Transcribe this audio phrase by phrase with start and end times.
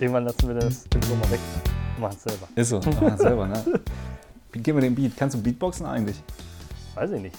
[0.00, 1.40] Irgendwann lassen wir das Intro mal weg
[1.96, 2.48] und machen es selber.
[2.54, 3.62] Ist so, machen wir selber, ne?
[4.52, 5.14] Gib mir den Beat.
[5.16, 6.22] Kannst du Beatboxen eigentlich?
[6.94, 7.36] Weiß ich nicht.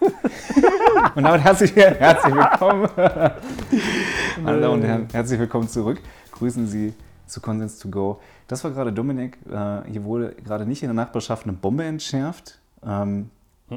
[1.14, 2.88] Und damit herzlich, herzlich willkommen.
[4.44, 6.00] Damen und Herren, herzlich willkommen zurück.
[6.32, 6.92] Grüßen Sie
[7.26, 8.20] zu Consens to Go.
[8.48, 9.38] Das war gerade Dominik.
[9.48, 12.58] Äh, hier wurde gerade nicht in der Nachbarschaft eine Bombe entschärft.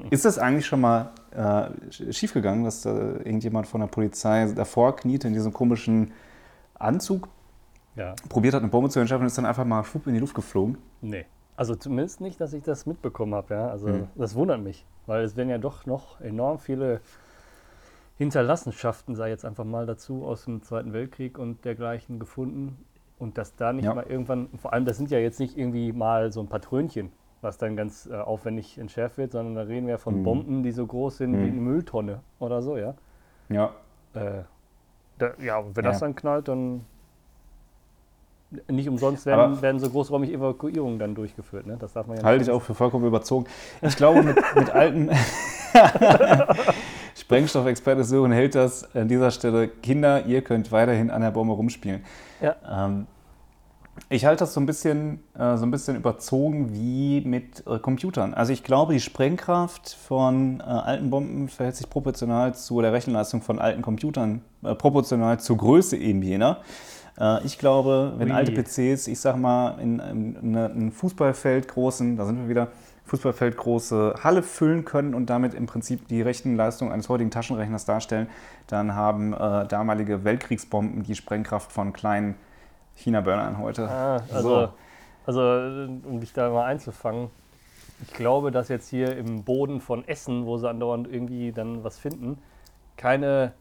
[0.09, 5.27] Ist das eigentlich schon mal äh, schiefgegangen, dass da irgendjemand von der Polizei davor kniete
[5.27, 6.11] in diesem komischen
[6.75, 7.27] Anzug,
[7.95, 8.15] Ja.
[8.29, 10.33] probiert hat, eine Bombe zu entschärfen und ist dann einfach mal schwupp in die Luft
[10.33, 10.77] geflogen?
[11.01, 11.25] Nee.
[11.55, 13.53] Also zumindest nicht, dass ich das mitbekommen habe.
[13.53, 13.67] Ja?
[13.69, 14.07] Also Hm.
[14.15, 17.01] das wundert mich, weil es werden ja doch noch enorm viele
[18.17, 22.77] Hinterlassenschaften, sei jetzt einfach mal dazu, aus dem Zweiten Weltkrieg und dergleichen gefunden.
[23.19, 23.93] Und dass da nicht Ja.
[23.93, 27.11] mal irgendwann, vor allem das sind ja jetzt nicht irgendwie mal so ein paar Trönchen,
[27.43, 30.23] was dann ganz äh, aufwendig entschärft wird, sondern da reden wir von Mhm.
[30.23, 31.51] Bomben, die so groß sind wie Mhm.
[31.51, 32.93] eine Mülltonne oder so, ja.
[33.49, 33.71] Ja.
[34.13, 34.43] Äh,
[35.17, 36.07] da, ja, und wenn das Ja.
[36.07, 36.85] dann knallt, dann
[38.69, 41.65] nicht umsonst Aber- werden, werden so großräumig Evakuierungen dann durchgeführt.
[41.65, 41.75] Ne?
[41.79, 43.45] Das darf man ja Halte ich nicht auch für vollkommen überzogen.
[43.81, 45.09] Ich glaube, mit, mit alten
[47.15, 49.67] Sprengstoffexperte Sören hält das an dieser Stelle.
[49.67, 52.03] Kinder, ihr könnt weiterhin an der Bombe rumspielen.
[52.41, 52.55] Ja.
[52.85, 53.07] Ähm,
[54.09, 58.33] ich halte das so ein bisschen, äh, so ein bisschen überzogen wie mit äh, Computern.
[58.33, 63.41] Also ich glaube, die Sprengkraft von äh, alten Bomben verhält sich proportional zu der Rechenleistung
[63.41, 66.61] von alten Computern, äh, proportional zur Größe eben jener.
[67.19, 68.35] Äh, ich glaube, wenn Ui.
[68.35, 72.69] alte PCs, ich sag mal, in, in, in ein Fußballfeld großen, da sind wir wieder,
[73.05, 78.27] Fußballfeld große Halle füllen können und damit im Prinzip die Rechenleistung eines heutigen Taschenrechners darstellen,
[78.67, 82.35] dann haben äh, damalige Weltkriegsbomben die Sprengkraft von kleinen
[82.95, 83.89] China-Burnern heute.
[83.89, 84.69] Ah, also, So.
[85.25, 87.29] also, äh, um dich da mal einzufangen,
[88.01, 91.99] ich glaube, dass jetzt hier im Boden von Essen, wo sie andauernd irgendwie dann was
[91.99, 92.37] finden,
[92.97, 93.53] keine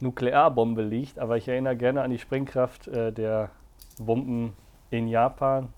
[0.00, 3.50] Nuklearbombe liegt, aber ich erinnere gerne an die Sprengkraft äh, der
[3.98, 4.54] Bomben
[4.90, 5.68] in Japan,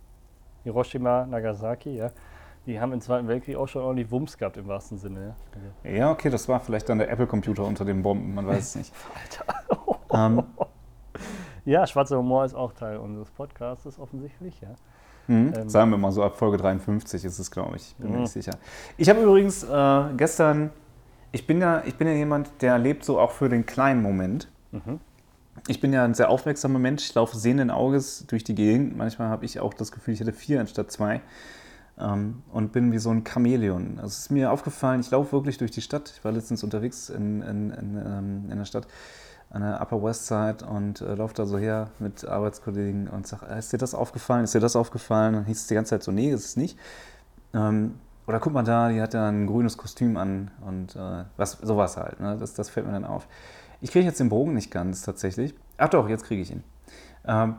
[0.65, 2.11] Hiroshima, Nagasaki, ja.
[2.67, 5.37] Die haben im Zweiten Weltkrieg auch schon ordentlich Wumms gehabt im wahrsten Sinne.
[5.85, 5.91] Ja.
[5.91, 8.93] Ja, okay, das war vielleicht dann der Apple-Computer unter den Bomben, man weiß es nicht.
[10.13, 10.43] ähm,
[11.67, 14.69] ja, schwarzer Humor ist auch Teil unseres Podcasts, offensichtlich, ja.
[15.27, 15.53] Mhm.
[15.55, 15.69] Ähm.
[15.69, 17.95] Sagen wir mal so, ab Folge 53 ist es, glaube ich.
[17.97, 18.53] Bin mir nicht sicher.
[18.97, 20.71] Ich habe übrigens äh, gestern,
[21.33, 24.49] ich bin, ja, ich bin ja jemand, der lebt so auch für den kleinen Moment.
[24.71, 25.01] Mhm.
[25.69, 27.05] Ich bin ja ein sehr aufmerksamer Mensch.
[27.05, 28.97] Ich laufe sehenden Auges durch die Gegend.
[28.97, 31.23] Manchmal habe ich auch das Gefühl, ich hätte vier anstatt zwei.
[31.99, 33.95] Ähm, und bin wie so ein Chamäleon.
[33.97, 36.13] Also es ist mir aufgefallen, ich laufe wirklich durch die Stadt.
[36.17, 38.87] Ich war letztens unterwegs in, in, in, ähm, in der Stadt
[39.51, 43.47] an der Upper West Side und äh, laufe da so her mit Arbeitskollegen und sage,
[43.55, 45.35] ist dir das aufgefallen, ist dir das aufgefallen?
[45.35, 46.79] Dann hieß es die ganze Zeit so, nee, ist es nicht.
[47.55, 47.95] Ähm,
[48.27, 51.97] oder guck mal da, die hat ja ein grünes Kostüm an und äh, was, sowas
[51.97, 52.19] halt.
[52.21, 52.37] Ne?
[52.39, 53.29] Das, das fällt mir dann auf.
[53.81, 55.55] Ich kriege jetzt den Bogen nicht ganz tatsächlich.
[55.79, 56.65] Ach doch, jetzt kriege ich ihn.
[57.25, 57.57] Ähm,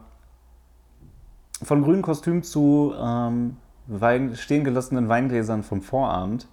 [1.63, 6.47] von grünem Kostüm zu ähm, Wein, stehen gelassenen Weingläsern vom Vorabend.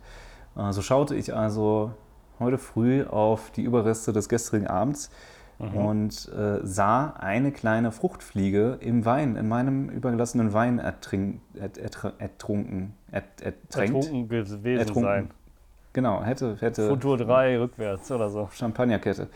[0.57, 1.93] Äh, so schaute ich also
[2.41, 5.11] heute früh auf die Überreste des gestrigen Abends
[5.59, 12.13] und äh, sah eine kleine Fruchtfliege im Wein, in meinem übergelassenen Wein ertrink, ert, ertr-
[12.19, 13.95] ertrunken, ert, ertränkt.
[13.95, 15.03] Ertrunken gewesen Ertrunken.
[15.05, 15.31] sein.
[15.93, 18.49] Genau, hätte, hätte Futur 3 rückwärts oder so.
[18.53, 19.29] Champagnerkette.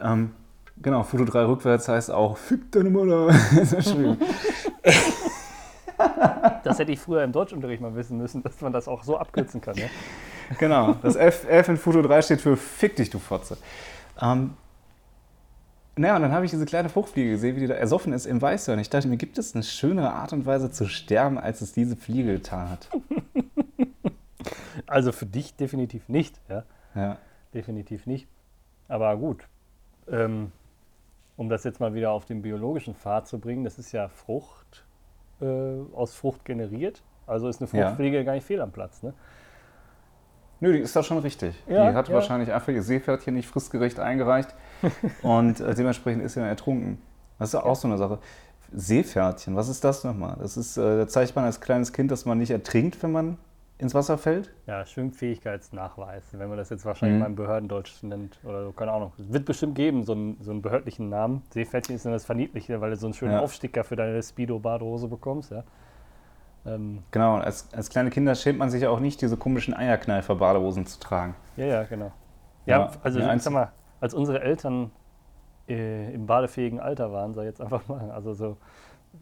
[0.00, 0.32] Ähm,
[0.82, 3.28] genau, Foto 3 rückwärts heißt auch Fick deine Mutter.
[6.64, 9.60] Das hätte ich früher im Deutschunterricht mal wissen müssen, dass man das auch so abkürzen
[9.60, 9.76] kann.
[9.76, 9.86] Ja?
[10.58, 13.56] Genau, das F, F in Foto 3 steht für Fick dich, du Fotze.
[14.20, 14.54] Ähm,
[15.96, 18.40] naja, und dann habe ich diese kleine Fruchtfliege gesehen, wie die da ersoffen ist im
[18.40, 18.78] Weißhorn.
[18.78, 21.96] Ich dachte mir, gibt es eine schönere Art und Weise zu sterben, als es diese
[21.96, 22.88] Fliege getan hat?
[24.86, 26.40] Also für dich definitiv nicht.
[26.48, 26.64] Ja?
[26.94, 27.18] Ja.
[27.54, 28.26] Definitiv nicht.
[28.88, 29.46] Aber gut,
[30.10, 30.52] ähm,
[31.36, 34.84] um das jetzt mal wieder auf den biologischen Pfad zu bringen, das ist ja Frucht,
[35.40, 35.44] äh,
[35.94, 37.02] aus Frucht generiert.
[37.26, 37.86] Also ist eine Ja.
[37.88, 39.02] Fruchtfliege gar nicht fehl am Platz.
[39.02, 39.14] Ne?
[40.62, 41.54] Nö, die ist doch schon richtig.
[41.66, 42.14] Ja, die hat ja.
[42.14, 44.54] wahrscheinlich einfach ihr Seepferdchen nicht fristgerecht eingereicht
[45.22, 46.98] und äh, dementsprechend ist sie dann ertrunken.
[47.40, 48.20] Das ist ja auch so eine Sache.
[48.72, 50.36] Seepferdchen, was ist das nochmal?
[50.40, 53.38] Das ist, da zeigt man als kleines Kind, dass man nicht ertrinkt, wenn man
[53.78, 54.50] ins Wasser fällt.
[54.68, 57.20] Ja, Schwimmfähigkeitsnachweis, wenn man das jetzt wahrscheinlich Mhm.
[57.20, 59.12] mal im Behördendeutsch nennt oder so, keine Ahnung.
[59.18, 61.42] Es wird bestimmt geben, so einen, so einen behördlichen Namen.
[61.50, 63.40] Seepferdchen ist dann das Verniedliche, weil du so einen schönen Ja.
[63.40, 65.50] Aufsticker für deine Speedo-Badehose bekommst.
[65.50, 65.64] Ja?
[66.64, 70.86] Ähm, Genau, als, als kleine Kinder schämt man sich ja auch nicht, diese komischen Eierkneifer-Badehosen
[70.86, 71.34] zu tragen.
[71.56, 72.12] ja, ja, genau.
[72.66, 74.92] Ja, Ja, also ja, ich sag mal, als unsere Eltern
[75.68, 78.56] äh, im badefähigen Alter waren, sei jetzt einfach mal, also so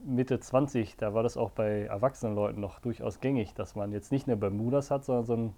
[0.04, 4.12] Mitte 20, da war das auch bei erwachsenen Leuten noch durchaus gängig, dass man jetzt
[4.12, 5.54] nicht eine Bermudas hat, sondern so einen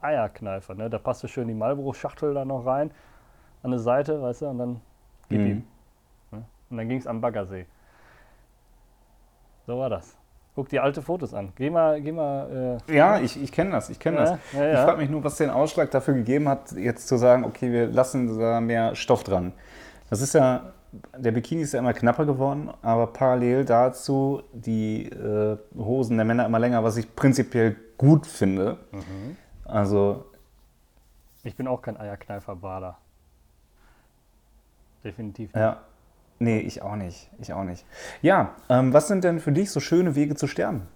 [0.00, 0.74] Eierkneifer.
[0.74, 0.88] Ne?
[0.88, 2.90] Da passte schön die Marlboro-Schachtel da noch rein
[3.62, 4.80] an eine Seite, weißt du, und dann
[5.28, 5.46] gib Mhm.
[5.46, 5.64] ihm.
[6.32, 6.44] Ne?
[6.70, 7.66] Und dann ging es am Baggersee.
[9.66, 10.16] So war das.
[10.54, 11.52] Guck dir alte Fotos an.
[11.56, 12.78] Geh mal, geh mal.
[12.88, 14.30] Äh, Ja, ich, ich kenne das, ich kenne das.
[14.30, 14.84] Ja, ja, Ich ja.
[14.84, 18.38] frage mich nur, was den Ausschlag dafür gegeben hat, jetzt zu sagen, okay, wir lassen
[18.38, 19.52] da mehr Stoff dran.
[20.10, 20.72] Das ist ja,
[21.16, 26.46] der Bikini ist ja immer knapper geworden, aber parallel dazu die äh, Hosen der Männer
[26.46, 28.78] immer länger, was ich prinzipiell gut finde.
[28.92, 29.36] Mhm.
[29.64, 30.24] Also,
[31.42, 32.96] Ich bin auch kein Eierkneifer-Bader.
[35.02, 35.60] Definitiv nicht.
[35.60, 35.80] ja.
[36.38, 37.30] Nee, ich auch nicht.
[37.38, 37.86] Ich auch nicht.
[38.22, 40.88] Ja, ähm, was sind denn für dich so schöne Wege zu sterben?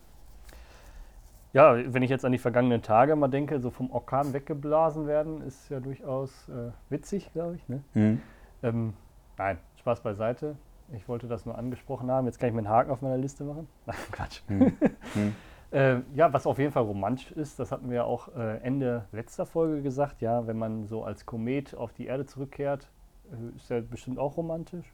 [1.52, 5.40] Ja, wenn ich jetzt an die vergangenen Tage mal denke, so vom Orkan weggeblasen werden,
[5.42, 7.68] ist ja durchaus äh, witzig, glaube ich.
[7.68, 7.82] Ne?
[7.94, 8.20] Hm.
[8.62, 8.92] Ähm,
[9.38, 10.56] nein, Spaß beiseite.
[10.92, 12.26] Ich wollte das nur angesprochen haben.
[12.26, 13.68] Jetzt kann ich mir einen Haken auf meiner Liste machen.
[13.86, 14.42] Nein, Quatsch.
[14.48, 14.72] Hm.
[15.14, 15.34] Hm.
[15.70, 19.04] Äh, ja, was auf jeden Fall romantisch ist, das hatten wir ja auch äh, Ende
[19.12, 20.22] letzter Folge gesagt.
[20.22, 22.88] Ja, wenn man so als Komet auf die Erde zurückkehrt,
[23.30, 24.86] äh, ist ja bestimmt auch romantisch.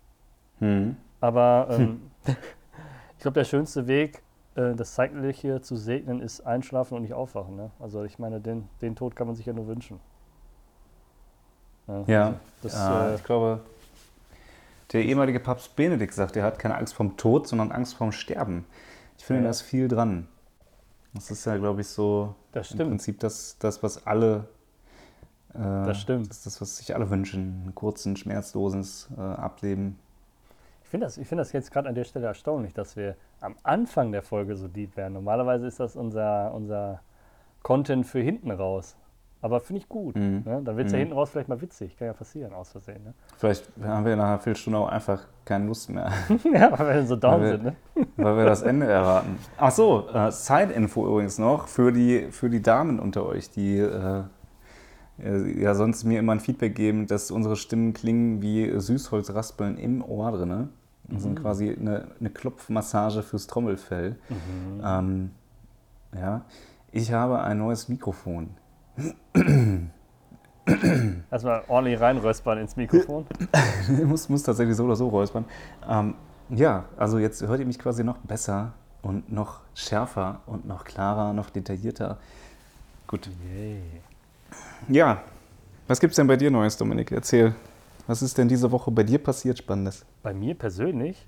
[0.61, 0.97] Hm.
[1.21, 4.23] Aber ähm, ich glaube, der schönste Weg,
[4.55, 7.57] äh, das Zeitliche zu segnen, ist einschlafen und nicht aufwachen.
[7.57, 7.71] Ne?
[7.79, 10.01] Also ich meine, den, den Tod kann man sich ja nur wünschen.
[12.07, 13.61] Ja, also das, ja äh, ich glaube,
[14.93, 18.65] der ehemalige Papst Benedikt sagt, er hat keine Angst vorm Tod, sondern Angst vorm Sterben.
[19.19, 19.45] Ich finde, Ja.
[19.45, 20.29] da ist viel dran.
[21.15, 22.89] Das ist ja, glaube ich, so im.
[22.89, 24.49] Prinzip das, das was alle.
[25.53, 26.29] Äh, Das stimmt.
[26.31, 27.65] Das ist das, was sich alle wünschen.
[27.67, 29.99] Ein kurzen, schmerzloses äh, Ableben.
[30.85, 33.57] Ich finde das, ich find das jetzt gerade an der Stelle erstaunlich, dass wir am
[33.65, 35.15] Anfang der Folge so deep werden.
[35.15, 37.01] Normalerweise ist das unser, unser
[37.63, 38.97] Content für hinten raus.
[39.41, 40.15] Aber finde ich gut.
[40.17, 40.43] Mhm.
[40.47, 40.63] Ne?
[40.65, 41.01] Dann wird es ja Mhm.
[41.01, 41.97] hinten raus vielleicht mal witzig.
[41.99, 43.03] Kann ja passieren, aus Versehen.
[43.05, 43.13] Ne?
[43.37, 46.11] Vielleicht haben wir nach einer Viertelstunde auch einfach keine Lust mehr,
[46.55, 47.65] ja, weil wir so down wir- sind.
[47.65, 47.75] Ne?
[48.17, 49.39] weil wir das Ende erraten.
[49.59, 54.23] Ach so, äh, Side-Info übrigens noch für die, für die Damen unter euch, die äh,
[55.19, 60.33] ja sonst mir immer ein Feedback geben, dass unsere Stimmen klingen wie Süßholzraspeln im Ohr
[60.33, 60.69] drinne.
[61.09, 64.17] Das sind quasi eine, eine Klopfmassage fürs Trommelfell.
[64.83, 65.31] Ähm,
[66.19, 66.47] ja,
[66.93, 68.51] ich habe ein neues Mikrofon.
[71.31, 73.27] Erstmal ordentlich reinröspern ins Mikrofon.
[74.07, 75.45] muss, muss tatsächlich so oder so räuspern.
[75.89, 76.15] Ähm,
[76.49, 78.73] ja, also jetzt hört ihr mich quasi noch besser
[79.03, 82.19] und noch schärfer und noch klarer, noch detaillierter.
[83.07, 83.29] Gut.
[83.53, 83.83] Yay.
[84.89, 85.23] Ja,
[85.87, 87.11] was gibt's denn bei dir Neues, Dominik?
[87.13, 87.55] Erzähl.
[88.07, 90.05] Was ist denn diese Woche bei dir passiert Spannendes?
[90.23, 91.27] Bei mir persönlich?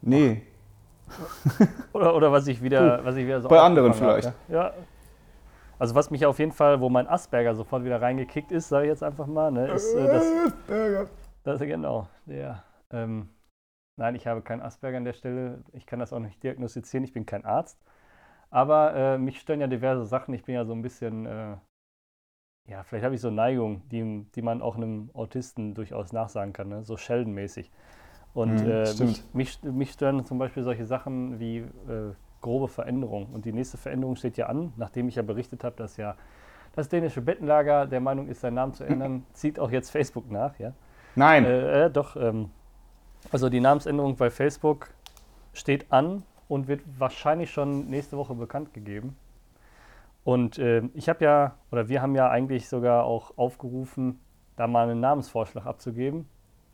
[0.00, 0.42] Nee,
[1.92, 4.26] Oder, oder was ich wieder, was ich wieder so Bei anderen vielleicht.
[4.26, 4.72] habe, Ja.
[5.78, 8.90] Also was mich auf jeden Fall, wo mein Asperger sofort wieder reingekickt ist, sage ich
[8.90, 11.10] jetzt einfach mal, ne, ist äh, das,
[11.44, 12.64] das genau, der.
[12.90, 13.28] Ähm,
[13.96, 15.62] nein, ich habe keinen Asperger an der Stelle.
[15.72, 17.04] Ich kann das auch nicht diagnostizieren.
[17.04, 17.78] Ich bin kein Arzt.
[18.50, 20.34] Aber äh, mich stören ja diverse Sachen.
[20.34, 21.56] Ich bin ja so ein bisschen, äh,
[22.68, 26.68] ja, vielleicht habe ich so Neigungen, die, die man auch einem Autisten durchaus nachsagen kann,
[26.68, 26.84] ne?
[26.84, 27.70] so Sheldon-mäßig.
[28.34, 28.94] Und Mhm, äh,
[29.32, 32.12] mich, mich stören zum Beispiel solche Sachen wie äh,
[32.42, 33.26] grobe Veränderungen.
[33.32, 36.14] Und die nächste Veränderung steht ja an, nachdem ich ja berichtet habe, dass ja
[36.76, 40.58] das dänische Bettenlager der Meinung ist, seinen Namen zu ändern, zieht auch jetzt Facebook nach,
[40.58, 40.72] ja.
[41.16, 41.44] Nein.
[41.46, 42.50] Äh, äh, doch, ähm,
[43.32, 44.90] also die Namensänderung bei Facebook
[45.54, 49.16] steht an und wird wahrscheinlich schon nächste Woche bekannt gegeben.
[50.28, 54.20] Und ähm, ich habe ja, oder wir haben ja eigentlich sogar auch aufgerufen,
[54.56, 56.26] da mal einen Namensvorschlag abzugeben.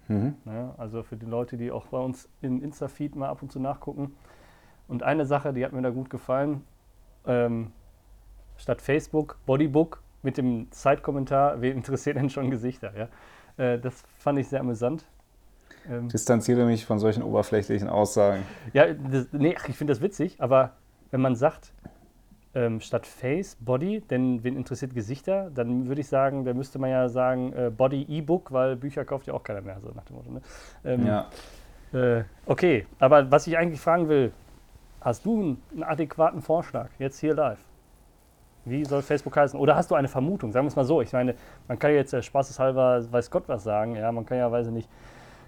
[0.08, 0.34] Mhm.
[0.44, 0.74] Ne?
[0.76, 4.16] Also für die Leute, die auch bei uns in Insta-Feed mal ab und zu nachgucken.
[4.88, 6.62] Und eine Sache, die hat mir da gut gefallen,
[7.28, 7.70] ähm,
[8.56, 12.92] statt Facebook Bodybook mit dem Zeitkommentar, wen interessiert denn schon Gesichter?
[12.98, 13.64] Ja?
[13.64, 15.04] Äh, das fand ich sehr amüsant.
[15.88, 18.42] Ähm, Distanziere mich von solchen oberflächlichen Aussagen.
[18.72, 20.72] ja, das, nee, ich finde das witzig, aber
[21.12, 21.72] wenn man sagt,
[22.54, 26.90] ähm, statt Face, Body, denn wen interessiert Gesichter, dann würde ich sagen, da müsste man
[26.90, 30.16] ja sagen äh, Body E-Book, weil Bücher kauft ja auch keiner mehr, so nach dem
[30.16, 30.30] Motto.
[30.30, 30.40] Ne?
[30.84, 31.26] Ähm, Ja.
[31.92, 34.32] Äh, okay, aber was ich eigentlich fragen will,
[35.00, 37.58] hast du einen, adäquaten Vorschlag, jetzt hier live?
[38.64, 39.58] Wie soll Facebook heißen?
[39.58, 40.50] Oder hast du eine Vermutung?
[40.50, 41.02] Sagen wir es mal so.
[41.02, 41.34] Ich meine,
[41.68, 43.94] man kann ja jetzt äh, spaßeshalber, weiß Gott was sagen.
[43.94, 44.88] Ja, man kann ja, weiß ich nicht,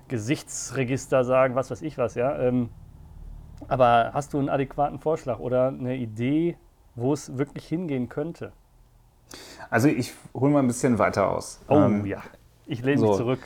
[0.09, 2.15] Gesichtsregister sagen, was weiß ich was.
[2.15, 2.69] Ja, ähm,
[3.69, 6.57] aber hast du einen adäquaten Vorschlag oder eine Idee,
[6.97, 8.53] wo es wirklich hingehen könnte?
[9.71, 11.61] Also ich hole mal ein bisschen weiter aus.
[11.69, 12.23] Oh Ähm, ja,
[12.67, 13.09] ich lehne so.
[13.09, 13.41] mich zurück.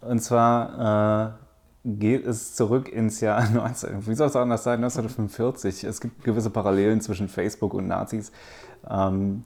[0.00, 1.34] Und zwar
[1.84, 5.84] äh, geht es zurück ins Jahr 19, wie soll es anders sein, 1945.
[5.84, 8.32] Es gibt gewisse Parallelen zwischen Facebook und Nazis.
[8.88, 9.44] Ähm,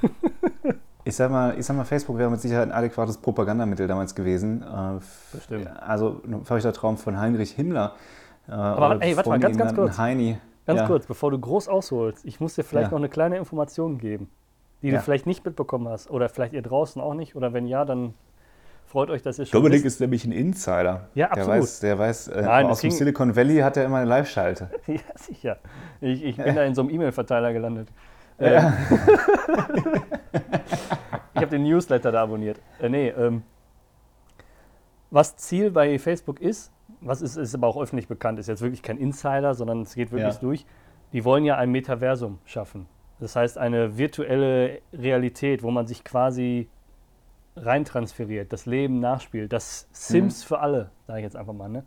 [1.04, 4.62] ich, sag mal, ich sag mal, Facebook wäre mit Sicherheit ein adäquates Propagandamittel damals gewesen.
[4.62, 5.00] Äh,
[5.32, 5.68] Bestimmt.
[5.80, 7.94] Also ein verrückter Traum von Heinrich Himmler.
[8.48, 9.98] Äh, Aber, ey, warte mal, ganz, ganz genannten kurz.
[9.98, 10.38] Heini.
[10.66, 10.86] Ganz Ja.
[10.86, 12.90] kurz, bevor du groß ausholst, ich muss dir vielleicht Ja.
[12.92, 14.28] noch eine kleine Information geben,
[14.82, 14.96] die Ja.
[14.98, 18.14] du vielleicht nicht mitbekommen hast oder vielleicht ihr draußen auch nicht oder wenn ja, dann
[18.86, 19.96] freut euch, dass ihr schon Dominik wisst.
[19.96, 21.08] ist nämlich ein Insider.
[21.14, 21.62] Ja, Der absolut.
[21.62, 24.70] weiß, der weiß äh, Nein, aus dem Silicon Valley hat er immer eine Live-Schalte.
[24.86, 25.58] Ja, sicher.
[26.00, 27.88] Ich, ich bin da in so einem E-Mail-Verteiler gelandet.
[28.38, 28.60] Äh,
[31.34, 32.60] ich habe den Newsletter da abonniert.
[32.80, 33.42] Äh, nee, ähm,
[35.10, 36.72] was Ziel bei Facebook ist,
[37.04, 40.10] was ist, ist aber auch öffentlich bekannt, ist jetzt wirklich kein Insider, sondern es geht
[40.10, 40.40] wirklich Ja.
[40.40, 40.66] durch.
[41.12, 42.86] Die wollen ja ein Metaversum schaffen.
[43.20, 46.68] Das heißt, eine virtuelle Realität, wo man sich quasi
[47.56, 49.52] reintransferiert, das Leben nachspielt.
[49.52, 51.68] Das Sims für alle, sage ich jetzt einfach mal.
[51.68, 51.84] Ne?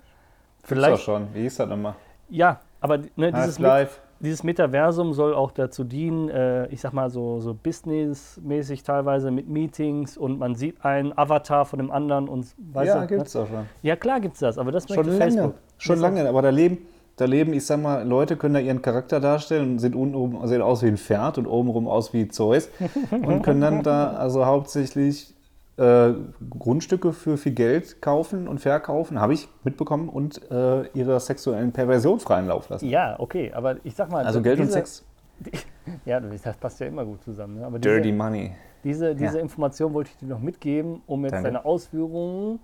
[0.67, 1.33] Gibt's doch schon.
[1.33, 1.95] Wie hieß das nochmal?
[2.29, 4.00] Ja, aber ne, dieses, Half-Life.
[4.19, 9.47] Dieses Metaversum soll auch dazu dienen, äh, ich sag mal so, so businessmäßig teilweise mit
[9.47, 13.47] Meetings und man sieht einen Avatar von dem anderen und weißt Ja, du, gibt's doch
[13.47, 13.55] schon.
[13.57, 13.65] Ne?
[13.81, 15.17] Ja, klar gibt's das, aber das Schon lange.
[15.17, 15.53] Facebook.
[15.77, 16.27] Schon lange.
[16.27, 16.79] Aber da leben,
[17.15, 20.62] da leben, ich sag mal, Leute können da ihren Charakter darstellen und sind untenrum, sehen
[20.62, 22.69] aus wie ein Pferd und obenrum aus wie Zeus
[23.12, 25.33] und können dann da also hauptsächlich
[25.77, 26.13] äh,
[26.50, 32.19] Grundstücke für viel Geld kaufen und verkaufen, habe ich mitbekommen, und äh, ihrer sexuellen Perversion
[32.19, 32.88] freien Lauf lassen.
[32.89, 34.25] Ja, okay, aber ich sag mal.
[34.25, 35.05] Also Geld und diese- Sex.
[36.03, 37.60] Ja, das passt ja immer gut zusammen.
[37.60, 37.65] Ne?
[37.65, 38.51] Aber Dirty diese, Money.
[38.84, 39.41] diese, diese Ja.
[39.41, 41.48] Information wollte ich dir noch mitgeben, um jetzt Danke.
[41.48, 42.60] deine Ausführungen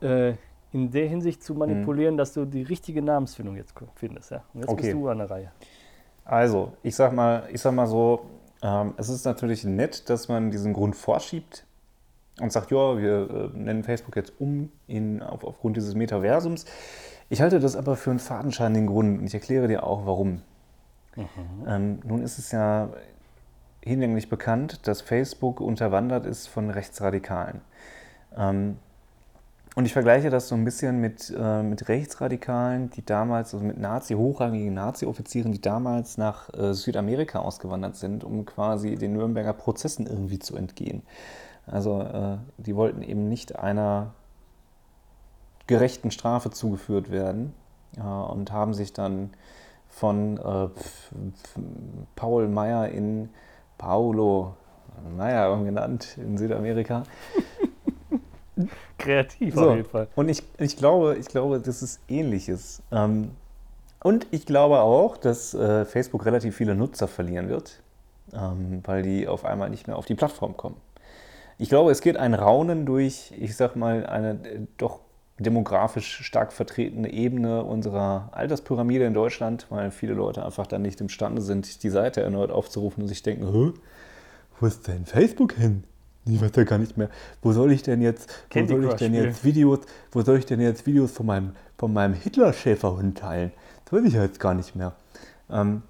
[0.00, 0.32] äh,
[0.72, 4.30] in der Hinsicht zu manipulieren, dass du die richtige Namensfindung jetzt findest.
[4.30, 4.44] Ja?
[4.54, 4.80] Und jetzt Okay.
[4.82, 5.50] bist du an der Reihe.
[6.24, 8.20] Also, ich sag mal, ich sag mal so,
[8.62, 11.66] ähm, es ist natürlich nett, dass man diesen Grund vorschiebt
[12.40, 16.64] und sagt, ja, wir äh, nennen Facebook jetzt um in, auf, aufgrund dieses Metaversums.
[17.28, 20.42] Ich halte das aber für einen fadenscheinigen Grund und ich erkläre dir auch, warum.
[21.66, 22.90] Ähm, nun ist es ja
[23.82, 27.60] hinlänglich bekannt, dass Facebook unterwandert ist von Rechtsradikalen.
[28.36, 28.76] Ähm,
[29.74, 33.78] und ich vergleiche das so ein bisschen mit, äh, mit Rechtsradikalen, die damals, also mit
[33.78, 40.06] Nazi, hochrangigen Nazi-Offizieren, die damals nach äh, Südamerika ausgewandert sind, um quasi den Nürnberger Prozessen
[40.06, 41.02] irgendwie zu entgehen.
[41.70, 44.14] Also äh, die wollten eben nicht einer
[45.66, 47.54] gerechten Strafe zugeführt werden
[47.96, 49.30] äh, und haben sich dann
[49.88, 50.68] von äh,
[52.16, 53.30] Paul Meyer in
[53.76, 54.54] Paulo
[55.16, 57.04] Meyer genannt in Südamerika
[58.98, 60.08] Kreativ so, auf jeden Fall.
[60.16, 62.82] Und ich, ich, glaube, ich glaube, das ist ähnliches.
[62.90, 63.30] Ähm,
[64.02, 67.80] und ich glaube auch, dass äh, Facebook relativ viele Nutzer verlieren wird,
[68.32, 70.76] ähm, weil die auf einmal nicht mehr auf die Plattform kommen.
[71.58, 75.00] Ich glaube, es geht ein Raunen durch, ich sag mal, eine äh, doch
[75.38, 81.42] demografisch stark vertretene Ebene unserer Alterspyramide in Deutschland, weil viele Leute einfach dann nicht imstande
[81.42, 83.72] sind, die Seite erneut aufzurufen und sich denken, Hä?
[84.58, 85.84] wo ist denn Facebook hin?
[86.26, 87.08] Ich weiß ja gar nicht mehr.
[87.40, 89.80] Wo soll ich denn jetzt, wo soll ich denn jetzt Videos,
[90.12, 93.52] wo soll ich denn jetzt Videos von meinem, von meinem Hitler-Schäferhund teilen?
[93.84, 94.92] Das weiß ich ja jetzt gar nicht mehr.
[95.50, 95.82] Ähm,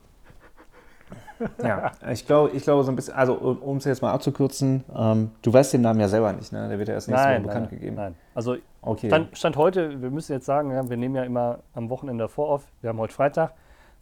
[1.63, 5.31] ja, ich glaube, ich glaube so ein bisschen, also um es jetzt mal abzukürzen, ähm,
[5.43, 6.69] du weißt den Namen ja selber nicht, ne?
[6.69, 7.97] Der wird ja erst nächste Nein, Woche nein, bekannt nein, gegeben.
[7.97, 8.15] nein.
[8.35, 9.09] Also Okay.
[9.09, 12.49] Stand, Stand heute, wir müssen jetzt sagen, ja, wir nehmen ja immer am Wochenende davor
[12.49, 12.69] auf.
[12.81, 13.53] Wir haben heute Freitag.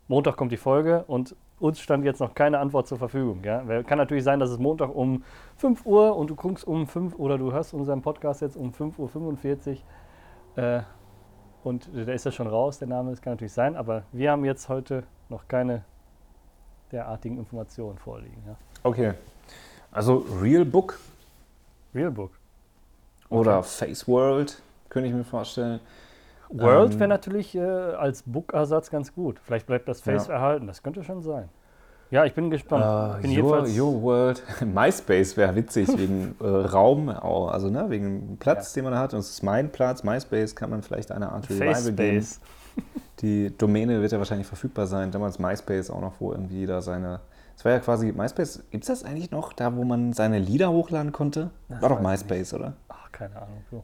[0.06, 3.42] Montag kommt die Folge und uns stand jetzt noch keine Antwort zur Verfügung.
[3.42, 3.66] Ja?
[3.66, 5.24] Weil Kann natürlich sein, dass es Montag um
[5.56, 9.78] 5 Uhr und du guckst um 5 oder du hörst unseren Podcast jetzt um 5.45
[10.56, 10.82] Uhr äh,
[11.64, 14.44] und da ist ja schon raus, der Name, das kann natürlich sein, aber wir haben
[14.44, 15.82] jetzt heute noch keine
[16.92, 18.42] derartigen Informationen vorliegen.
[18.46, 18.56] Ja?
[18.82, 19.14] okay.
[19.92, 20.98] Also Real Book
[21.94, 22.30] Realbook.
[23.30, 25.80] oder Face World, könnte ich mir vorstellen.
[26.50, 29.40] World Ähm, wäre natürlich äh, als Book-Ersatz ganz gut.
[29.42, 30.34] Vielleicht bleibt das Face Ja.
[30.34, 30.66] erhalten.
[30.66, 31.48] Das könnte schon sein.
[32.10, 33.18] Ja, ich bin gespannt.
[33.18, 34.42] Äh, bin your, your World.
[34.64, 39.12] MySpace wäre witzig, wegen äh, Raum, also ne, wegen Platz, den man hat.
[39.14, 40.04] Und es ist mein Platz.
[40.04, 42.26] MySpace kann man vielleicht eine Art Revival geben.
[43.20, 45.10] Die Domäne wird ja wahrscheinlich verfügbar sein.
[45.10, 47.20] Damals MySpace auch noch, wo irgendwie da seine.
[47.56, 48.64] Es war ja quasi MySpace.
[48.70, 51.50] Gibt es das eigentlich noch, da wo man seine Lieder hochladen konnte?
[51.68, 52.74] Das war doch MySpace, oder?
[52.88, 53.62] Ach, keine Ahnung.
[53.70, 53.82] So.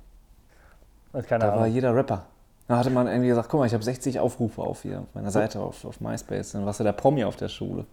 [1.14, 1.72] Also keine Da war Ahnung.
[1.74, 2.26] jeder Rapper.
[2.68, 5.30] Da hatte man irgendwie gesagt, guck mal, ich habe 60 Aufrufe auf hier, auf meiner
[5.30, 6.52] Seite, auf, auf MySpace.
[6.52, 7.86] Dann warst du der Promi auf der Schule.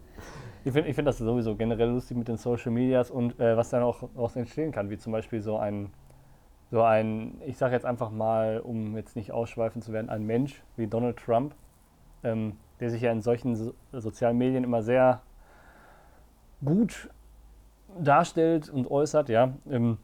[0.64, 3.70] Ich finde ich find das sowieso generell lustig mit den Social Medias und äh, was
[3.70, 5.90] dann auch daraus entstehen kann, wie zum Beispiel so ein,
[6.70, 10.62] so ein, ich sage jetzt einfach mal, um jetzt nicht ausschweifend zu werden, ein Mensch
[10.76, 11.54] wie Donald Trump,
[12.22, 15.22] ähm, der sich ja in solchen so sozialen Medien immer sehr
[16.64, 17.10] gut
[17.98, 19.98] darstellt und äußert, ja, ähm,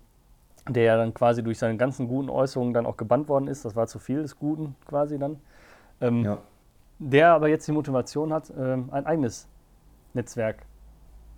[0.68, 3.64] der ja dann quasi durch seine ganzen guten Äußerungen dann auch gebannt worden ist.
[3.64, 5.40] Das war zu viel des Guten quasi dann.
[6.00, 6.38] Ähm, Ja.
[6.98, 9.48] der aber jetzt die Motivation hat, ähm, ein eigenes
[10.14, 10.64] Netzwerk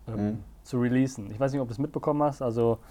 [0.07, 0.45] ähm, Mhm.
[0.69, 1.31] Zu releasen.
[1.31, 2.43] Ich weiß nicht, ob du es mitbekommen hast.
[2.43, 2.79] Also,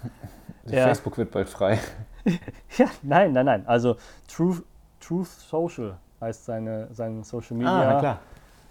[0.66, 0.84] Ja.
[0.84, 1.78] Facebook wird bald frei.
[2.76, 3.66] ja, nein, nein, nein.
[3.66, 4.62] Also, Truth,
[5.00, 8.18] Truth Social heißt seine, sein Social Media.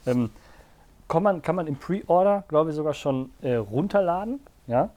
[0.06, 0.30] Ähm,
[1.08, 4.42] kann, man, kann man im Pre-Order, glaube ich, sogar schon äh, runterladen.
[4.68, 4.90] Ja?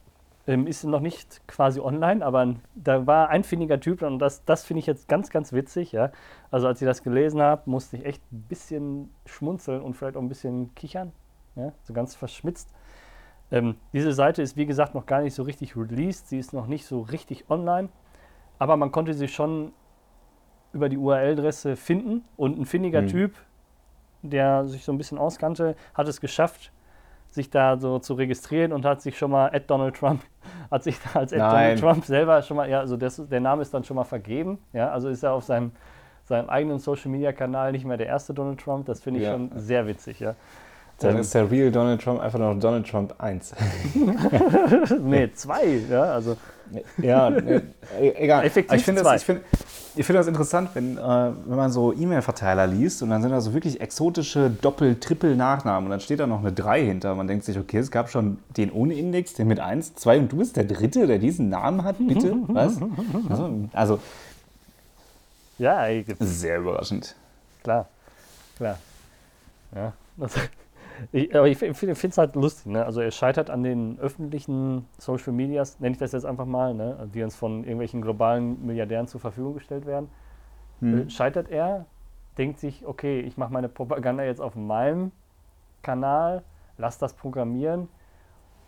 [0.46, 4.64] Ähm, ist noch nicht quasi online, aber da war ein findiger Typ und das, das
[4.64, 5.92] finde ich jetzt ganz, ganz witzig.
[5.92, 6.10] Ja?
[6.50, 10.22] Also als ich das gelesen habe, musste ich echt ein bisschen schmunzeln und vielleicht auch
[10.22, 11.12] ein bisschen kichern.
[11.56, 11.72] Ja?
[11.84, 12.68] So ganz verschmitzt.
[13.52, 16.66] Ähm, diese Seite ist wie gesagt noch gar nicht so richtig released, sie ist noch
[16.66, 17.88] nicht so richtig online,
[18.58, 19.72] aber man konnte sie schon
[20.72, 23.06] über die URL-Adresse finden und ein findiger Mhm.
[23.08, 23.34] Typ,
[24.22, 26.72] der sich so ein bisschen auskannte, hat es geschafft,
[27.28, 30.22] sich da so zu registrieren und hat sich schon mal at Donald Trump,
[30.70, 31.50] hat sich da als at Nein.
[31.50, 34.58] Donald Trump selber schon mal, ja, also das, der Name ist dann schon mal vergeben,
[34.72, 35.72] ja, also ist er auf seinem,
[36.24, 39.32] seinem eigenen Social Media Kanal nicht mehr der erste Donald Trump, das finde ich Ja.
[39.32, 40.34] schon sehr witzig, ja.
[41.00, 43.54] Dann ist der Real Donald Trump einfach noch Donald Trump 1.
[45.02, 46.36] nee, zwei, ja, also
[46.98, 47.62] ja, ne,
[48.00, 48.44] e- egal.
[48.44, 49.40] Effektiv ich finde das, ich find,
[49.96, 53.40] ich find das interessant, wenn, äh, wenn man so E-Mail-Verteiler liest und dann sind da
[53.40, 57.14] so wirklich exotische Doppel-, Triple-Nachnamen und dann steht da noch eine 3 hinter.
[57.14, 60.32] Man denkt sich, okay, es gab schon den ohne Index, den mit 1, 2 und
[60.32, 62.36] du bist der Dritte, der diesen Namen hat, bitte?
[62.48, 62.78] Was?
[63.28, 63.98] Also, also
[65.58, 65.86] ja,
[66.20, 67.14] sehr überraschend.
[67.62, 67.86] Klar,
[68.56, 68.78] klar.
[69.74, 69.92] Ja,
[71.12, 72.84] ich, aber ich finde es halt lustig, ne?
[72.84, 77.08] Also er scheitert an den öffentlichen Social Medias, nenne ich das jetzt einfach mal, ne?
[77.14, 80.08] die uns von irgendwelchen globalen Milliardären zur Verfügung gestellt werden.
[80.80, 81.06] Hm.
[81.06, 81.86] Äh, Scheitert er,
[82.38, 85.12] denkt sich, okay, ich mache meine Propaganda jetzt auf meinem
[85.82, 86.42] Kanal,
[86.78, 87.88] lass das programmieren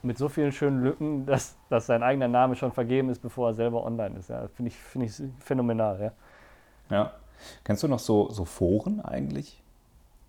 [0.02, 3.54] mit so vielen schönen Lücken, dass, dass sein eigener Name schon vergeben ist, bevor er
[3.54, 4.28] selber online ist.
[4.28, 6.12] Ja, finde ich, finde ich phänomenal, ja.
[6.90, 7.12] Ja.
[7.64, 9.61] Kennst du noch so, so Foren eigentlich?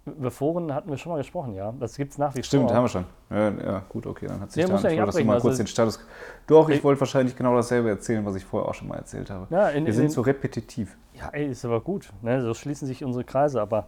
[0.05, 1.73] Über Foren hatten wir schon mal gesprochen, ja.
[1.79, 2.75] Das gibt es nach wie Stimmt, vor.
[2.75, 3.05] haben wir schon.
[3.29, 5.33] Ja, ja gut, okay, dann hat sich da ja nicht ich wollte, dass du mal
[5.35, 6.05] also- kurz den Status.
[6.45, 9.29] Doch, ich Ich- wollte wahrscheinlich genau dasselbe erzählen, was ich vorher auch schon mal erzählt
[9.29, 9.47] habe.
[9.49, 10.97] Ja, in, Wir in, sind so repetitiv.
[11.13, 12.11] ja, ey, ist aber gut.
[12.21, 12.41] Ne?
[12.41, 13.61] So schließen sich unsere Kreise.
[13.61, 13.87] Aber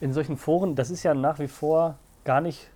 [0.00, 2.70] in solchen Foren, das ist ja nach wie vor gar nicht,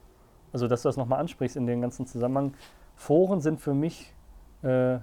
[0.54, 2.54] also dass du das nochmal ansprichst in den ganzen Zusammenhang.
[2.96, 4.14] Foren sind für mich,
[4.62, 4.96] äh,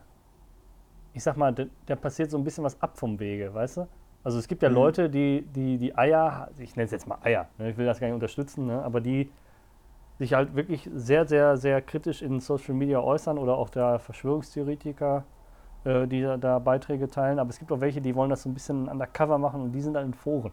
[1.13, 3.87] ich sag mal, da, da passiert so ein bisschen was ab vom Wege, weißt du?
[4.23, 4.75] Also es gibt ja Mhm.
[4.75, 7.69] Leute, die, die die Eier, ich nenne es jetzt mal Eier, ne?
[7.69, 8.83] ich will das gar nicht unterstützen, ne?
[8.83, 9.31] aber die
[10.19, 15.23] sich halt wirklich sehr, sehr, sehr kritisch in Social Media äußern oder auch der Verschwörungstheoretiker,
[15.83, 17.39] äh, die da, da Beiträge teilen.
[17.39, 19.81] Aber es gibt auch welche, die wollen das so ein bisschen undercover machen und die
[19.81, 20.51] sind dann in Foren.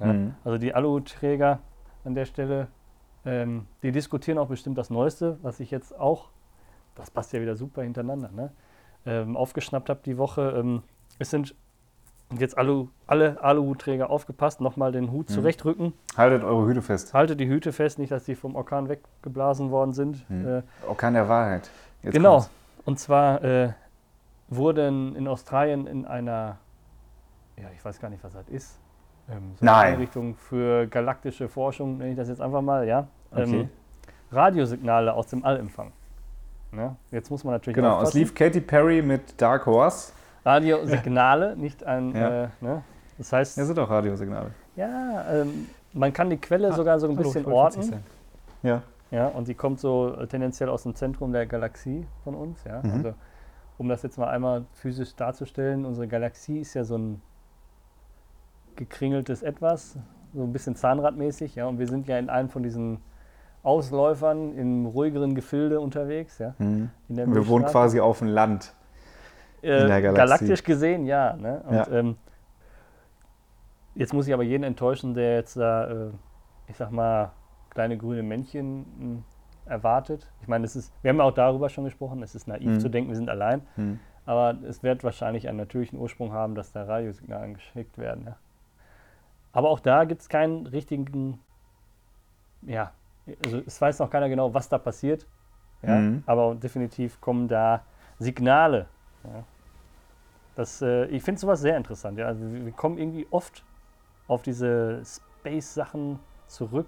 [0.00, 0.12] Ja?
[0.12, 0.34] Mhm.
[0.44, 1.60] Also die Alu-Träger
[2.04, 2.68] an der Stelle,
[3.26, 6.30] ähm, die diskutieren auch bestimmt das Neueste, was ich jetzt auch,
[6.94, 8.52] das passt ja wieder super hintereinander, ne?
[9.06, 10.54] ähm, aufgeschnappt habe die Woche.
[10.56, 10.82] Ähm,
[11.18, 11.54] es sind
[12.30, 15.34] und jetzt Alu, alle Alu-Träger aufgepasst, nochmal den Hut Mhm.
[15.34, 15.92] zurechtrücken.
[16.16, 17.14] Haltet eure Hüte fest.
[17.14, 20.28] Haltet die Hüte fest, nicht, dass die vom Orkan weggeblasen worden sind.
[20.30, 20.46] Mhm.
[20.46, 21.70] Äh, Orkan der Wahrheit.
[22.02, 22.32] Jetzt genau.
[22.34, 22.50] kommt's.
[22.84, 23.72] Und zwar äh,
[24.48, 26.58] wurden in Australien in einer,
[27.56, 28.78] ja, ich weiß gar nicht, was das ist,
[29.30, 29.92] ähm, so eine Nein.
[29.94, 33.42] Einrichtung für galaktische Forschung, nenne ich das jetzt einfach mal, ja, Okay.
[33.60, 33.68] ähm,
[34.32, 35.92] Radiosignale aus dem All empfangen.
[36.72, 36.96] Ne?
[37.10, 38.18] Jetzt muss man natürlich Genau, es aufpassen.
[38.18, 40.12] lief Katy Perry mit Dark Horse.
[40.44, 42.44] Radiosignale, nicht ein, Ja.
[42.44, 42.82] äh, ne?
[43.18, 44.50] das heißt, Ja, sind auch Radiosignale.
[44.76, 48.02] ja, ähm, man kann die Quelle Ah, sogar so ein hallo, bisschen orten.
[48.62, 48.82] Ja.
[49.10, 52.62] Ja, und die kommt so äh, tendenziell aus dem Zentrum der Galaxie von uns.
[52.64, 52.80] Ja?
[52.82, 52.92] Mhm.
[52.92, 53.14] Also,
[53.78, 57.22] um das jetzt mal einmal physisch darzustellen, unsere Galaxie ist ja so ein
[58.76, 59.96] gekringeltes Etwas,
[60.34, 61.54] so ein bisschen zahnradmäßig.
[61.54, 61.66] Ja?
[61.66, 62.98] Und wir sind ja in einem von diesen
[63.62, 66.38] Ausläufern im ruhigeren Gefilde unterwegs.
[66.38, 66.54] Ja?
[66.58, 66.90] Mhm.
[67.08, 68.74] In der Wir wohnen quasi auf dem Land.
[69.62, 70.00] Äh.
[70.00, 71.34] Galaktisch gesehen, ja.
[71.36, 71.62] Ne?
[71.66, 71.88] Und, Ja.
[71.88, 72.16] Ähm,
[73.94, 76.10] jetzt muss ich aber jeden enttäuschen, der jetzt da, äh,
[76.68, 77.32] ich sag mal,
[77.70, 79.22] kleine grüne Männchen mh,
[79.72, 80.30] erwartet.
[80.40, 82.80] Ich meine, es ist, wir haben ja auch darüber schon gesprochen, es ist naiv Mhm.
[82.80, 84.00] zu denken, wir sind allein, Mhm.
[84.26, 88.24] aber es wird wahrscheinlich einen natürlichen Ursprung haben, dass da Radiosignale geschickt werden.
[88.26, 88.36] Ja.
[89.52, 91.40] Aber auch da gibt es keinen richtigen,
[92.62, 92.92] ja,
[93.44, 95.26] also es weiß noch keiner genau, was da passiert.
[95.82, 96.22] Ja, Mhm.
[96.26, 97.82] Aber definitiv kommen da
[98.18, 98.86] Signale.
[99.24, 99.44] Ja.
[100.54, 102.18] Das, äh, ich finde sowas sehr interessant.
[102.18, 102.26] Ja.
[102.26, 103.62] Also wir, kommen irgendwie oft
[104.26, 106.86] auf diese Space-Sachen zurück,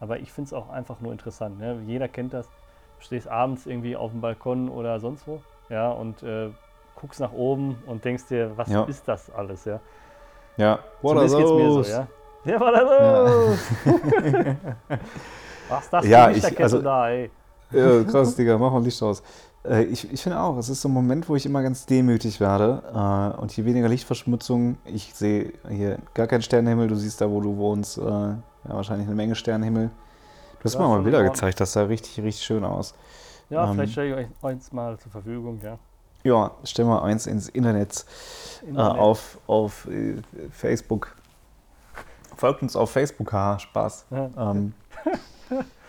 [0.00, 1.58] aber ich finde es auch einfach nur interessant.
[1.58, 1.80] Ne?
[1.86, 2.46] Jeder kennt das.
[2.46, 6.50] Du stehst abends irgendwie auf dem Balkon oder sonst wo ja, und äh,
[6.96, 8.84] guckst nach oben und denkst dir, was Ja.
[8.84, 9.64] ist das alles?
[9.64, 9.80] Ja?
[10.58, 10.78] Ja.
[11.00, 12.06] Zumindest geht's mir so, ja.
[12.44, 14.06] Ja, war das so.
[15.68, 17.30] Was ist das Ja, für ich- also- da, ey?
[17.70, 19.22] Ja, krass, Digga, mach mal Licht aus.
[19.64, 22.40] Äh, ich ich finde auch, es ist so ein Moment, wo ich immer ganz demütig
[22.40, 22.82] werde.
[23.36, 27.40] Äh, und je weniger Lichtverschmutzung, ich sehe hier gar keinen Sternenhimmel, du siehst da, wo
[27.40, 29.90] du wohnst, äh, ja, wahrscheinlich eine Menge Sternenhimmel.
[30.58, 31.32] Du hast Ja, mir mal Bilder Ordnung.
[31.34, 32.94] gezeigt, das sah richtig, richtig schön aus.
[33.50, 35.78] Ja, Ähm, vielleicht stelle ich euch eins mal zur Verfügung, ja.
[36.24, 38.04] Ja, stell mal eins ins Internet,
[38.62, 38.98] äh, Internet.
[39.00, 40.22] auf, auf äh,
[40.52, 41.16] Facebook.
[42.36, 44.06] Folgt uns auf Facebook, haha, Spaß.
[44.10, 44.30] Ja.
[44.52, 44.72] Ähm,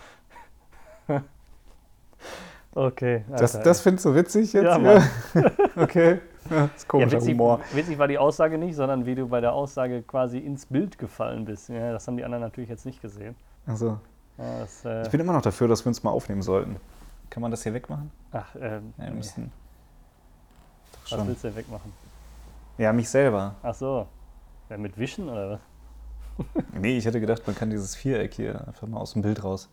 [2.74, 3.24] Okay.
[3.30, 4.64] Das, Alter, das findest du witzig jetzt?
[4.64, 5.52] Ja, hier?
[5.76, 6.18] okay.
[6.50, 7.60] Ja, das ist ja, komischer witzig, Humor.
[7.72, 11.44] witzig war die Aussage nicht, sondern wie du bei der Aussage quasi ins Bild gefallen
[11.44, 11.68] bist.
[11.68, 13.34] Ja, das haben die anderen natürlich jetzt nicht gesehen.
[13.66, 13.98] Also,
[14.36, 16.76] Ja, das, äh, ich bin immer noch dafür, dass wir uns mal aufnehmen sollten.
[17.30, 18.10] Kann man das hier wegmachen?
[18.32, 19.52] ach, ähm, Ja, wir müssen.
[21.02, 21.28] Was schon.
[21.28, 21.92] willst du denn wegmachen?
[22.76, 23.54] Ja, mich selber.
[23.62, 24.06] Ach so.
[24.68, 25.60] Ja, mit Wischen oder was?
[26.72, 29.68] Nee, ich hätte gedacht, man kann dieses Viereck hier einfach mal aus dem Bild raus.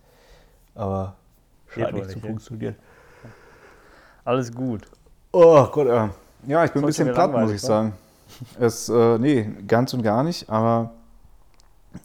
[0.76, 1.16] Aber
[1.68, 2.26] scheint nicht zu ja.
[2.26, 2.76] funktionieren.
[4.24, 4.88] Alles gut.
[5.32, 6.10] Oh Gott, äh.
[6.48, 7.94] ja, ich bin ein bisschen platt, muss ich sagen.
[8.60, 10.92] Es, äh, nee, ganz und gar nicht, aber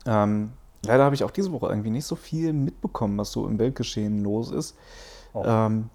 [0.07, 0.53] ähm,
[0.85, 4.23] leider habe ich auch diese Woche irgendwie nicht so viel mitbekommen, was so im Weltgeschehen
[4.23, 4.77] los ist.
[5.33, 5.45] Oh.
[5.45, 5.89] Ähm,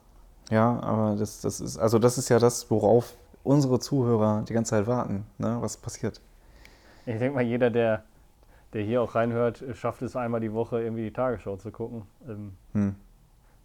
[0.50, 4.72] ja, aber das, das ist, also das ist ja das, worauf unsere Zuhörer die ganze
[4.72, 6.22] Zeit warten, ne, was passiert.
[7.06, 8.04] Ich denke mal, jeder, der,
[8.74, 12.04] der hier auch reinhört, schafft es einmal die Woche irgendwie die Tagesschau zu gucken.
[12.28, 12.96] Ähm, Hm.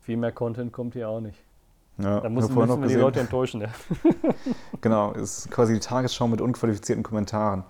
[0.01, 1.39] viel mehr Content kommt hier auch nicht.
[1.99, 3.03] Ja, Da müssen, vorhin müssen wir die.
[3.03, 3.63] Leute enttäuschen.
[3.63, 3.69] Ja.
[4.81, 7.65] Genau, ist quasi die Tagesschau mit unqualifizierten Kommentaren.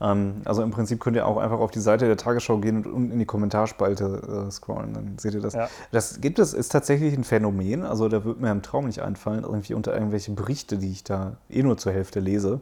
[0.00, 2.86] Ähm, also im Prinzip könnt ihr auch einfach auf die Seite der Tagesschau gehen und
[2.86, 5.54] unten in die Kommentarspalte äh, scrollen, dann seht ihr das.
[5.54, 5.68] Ja.
[5.92, 9.44] Das gibt es, ist tatsächlich ein Phänomen, also da wird mir im Traum nicht einfallen,
[9.44, 12.60] irgendwie unter irgendwelche Berichte, die ich da eh nur zur Hälfte lese,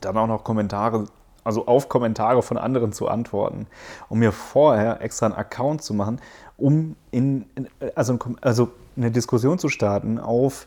[0.00, 1.06] dann auch noch Kommentare,
[1.44, 3.66] also auf Kommentare von anderen zu antworten,
[4.08, 6.20] um mir vorher extra einen Account zu machen,
[6.56, 10.66] um in, in also, ein also eine Diskussion zu starten auf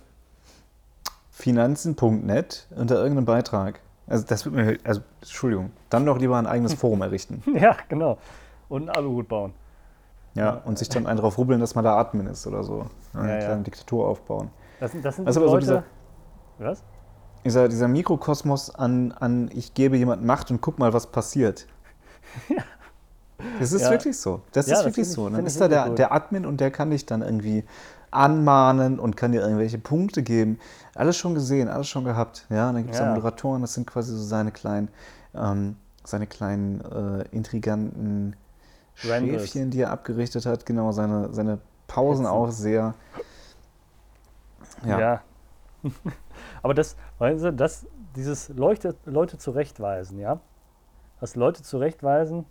[1.31, 3.79] finanzen.net unter irgendeinem Beitrag.
[4.07, 7.43] Also das wird mir, also Entschuldigung, dann doch lieber ein eigenes Forum errichten.
[7.53, 8.17] ja, genau.
[8.69, 9.53] Und einen Aluhut bauen.
[10.33, 12.85] Ja, und sich dann einen drauf rubbeln, dass man da Admin ist oder so.
[13.13, 13.45] Eine Ja, ja.
[13.45, 14.49] kleine Diktatur aufbauen.
[14.79, 15.83] Das, sind- das sind Also aber so Leute.
[16.59, 16.83] was?
[17.47, 21.65] Dieser, dieser Mikrokosmos an, an ich gebe jemand Macht und guck mal, was passiert.
[23.59, 23.91] Das ist Ja.
[23.91, 24.41] wirklich so.
[24.51, 25.25] Das Ja, ist das wirklich ich- so.
[25.25, 25.99] Dann find ich ist da der, gut.
[25.99, 27.63] der Admin und der kann dich dann irgendwie
[28.09, 30.57] anmahnen und kann dir irgendwelche Punkte geben.
[30.95, 32.45] Alles schon gesehen, alles schon gehabt.
[32.49, 33.13] Ja, und dann gibt es Ja.
[33.13, 34.87] Moderatoren, das sind quasi so seine kleinen,
[35.35, 38.35] ähm, seine kleinen äh, intriganten
[39.03, 39.43] Randals.
[39.43, 40.65] Schäfchen, die er abgerichtet hat.
[40.65, 42.35] Genau, seine, seine Pausen Hetzen.
[42.35, 42.95] auch sehr.
[44.83, 44.99] Ja.
[44.99, 45.21] Ja.
[46.61, 50.39] Aber das, weißt du, das, dieses Leute, Leute zurechtweisen, ja.
[51.19, 52.45] Das Leute zurechtweisen,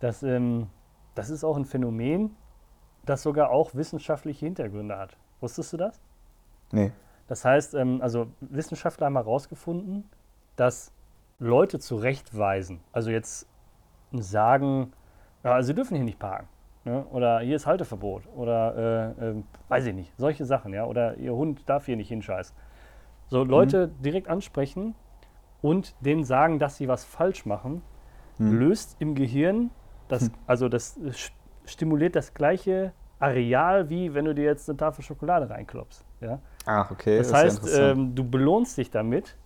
[0.00, 0.68] das, ähm,
[1.14, 2.36] das ist auch ein Phänomen,
[3.04, 5.16] das sogar auch wissenschaftliche Hintergründe hat.
[5.40, 6.00] Wusstest du das?
[6.72, 6.92] Nee.
[7.28, 10.08] Das heißt, ähm, also Wissenschaftler haben herausgefunden,
[10.54, 10.92] dass
[11.38, 13.48] Leute zurechtweisen, also jetzt
[14.12, 14.92] sagen,
[15.42, 16.48] ja, sie dürfen hier nicht parken.
[16.84, 17.04] Ne?
[17.06, 18.28] Oder hier ist Halteverbot.
[18.34, 20.84] Oder äh, ähm, weiß ich nicht, solche Sachen, ja.
[20.84, 22.56] Oder ihr Hund darf hier nicht hinscheißen.
[23.28, 24.94] So Leute direkt ansprechen
[25.62, 27.82] und denen sagen, dass sie was falsch machen,
[28.38, 28.58] Hm.
[28.58, 29.70] löst im Gehirn
[30.08, 31.32] das, also das äh, st-
[31.64, 36.04] stimuliert das gleiche Areal, wie wenn du dir jetzt eine Tafel Schokolade reinklopfst.
[36.20, 36.38] Ja?
[36.66, 37.16] Ach, okay.
[37.16, 39.36] Das ja heißt, ähm, du belohnst dich damit,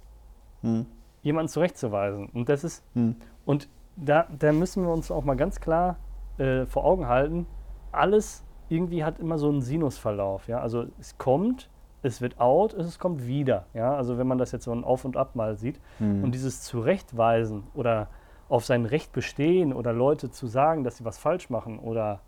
[0.62, 0.86] Hm.
[1.22, 2.28] jemanden zurechtzuweisen.
[2.30, 3.14] Und das ist, Hm.
[3.44, 5.96] und da, da müssen wir uns auch mal ganz klar
[6.38, 7.46] äh, vor Augen halten,
[7.92, 10.48] alles irgendwie hat immer so einen Sinusverlauf.
[10.48, 10.58] Ja?
[10.60, 11.70] Also es kommt,
[12.02, 13.66] es wird out, es kommt wieder.
[13.74, 13.94] Ja?
[13.94, 15.80] Also wenn man das jetzt so ein Auf und Ab mal sieht.
[15.98, 16.24] Hm.
[16.24, 18.08] Und dieses Zurechtweisen oder
[18.48, 22.20] auf sein Recht bestehen oder Leute zu sagen, dass sie was falsch machen oder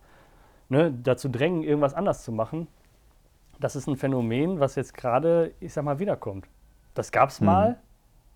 [0.68, 2.68] ne, dazu drängen, irgendwas anders zu machen,
[3.58, 6.48] das ist ein Phänomen, was jetzt gerade, ich sag mal, wiederkommt.
[6.94, 7.46] Das gab es Mhm.
[7.46, 7.78] mal,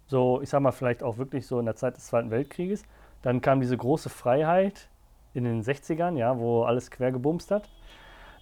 [0.07, 2.85] so, ich sag mal, vielleicht auch wirklich so in der Zeit des Zweiten Weltkrieges.
[3.23, 4.89] Dann kam diese große Freiheit
[5.35, 7.69] in den 60ern, ja, wo alles quer gebumst hat.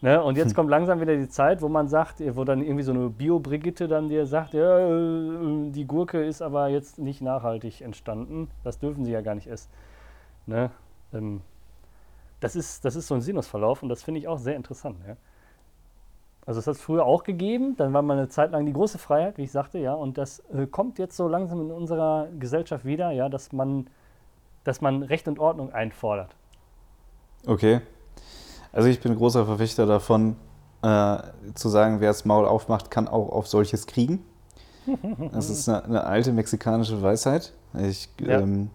[0.04, 0.22] Ne?
[0.22, 3.08] Und jetzt kommt langsam wieder die Zeit, wo man sagt, wo dann irgendwie so eine
[3.08, 8.50] Bio-Brigitte dann dir sagt, ja, äh, die Gurke ist aber jetzt nicht nachhaltig entstanden.
[8.64, 9.70] Das dürfen sie ja gar nicht essen.
[10.44, 10.70] Ne?
[11.14, 11.40] Ähm,
[12.40, 14.98] das, ist, das ist so ein Sinusverlauf und das finde ich auch sehr interessant.
[15.08, 15.16] Ja?
[16.44, 18.98] Also es hat es früher auch gegeben, dann war mal eine Zeit lang die große
[18.98, 22.84] Freiheit, wie ich sagte, ja, und das äh, kommt jetzt so langsam in unserer Gesellschaft
[22.84, 23.88] wieder, ja, dass man,
[24.64, 26.36] dass man Recht und Ordnung einfordert.
[27.46, 27.80] Okay.
[28.74, 30.36] Also ich bin großer Verfechter davon,
[30.82, 31.18] äh,
[31.54, 34.24] zu sagen, wer das Maul aufmacht, kann auch auf solches kriegen.
[35.32, 37.52] Das ist eine, eine alte mexikanische Weisheit.
[37.78, 38.40] Ich, Ja.
[38.40, 38.70] ähm,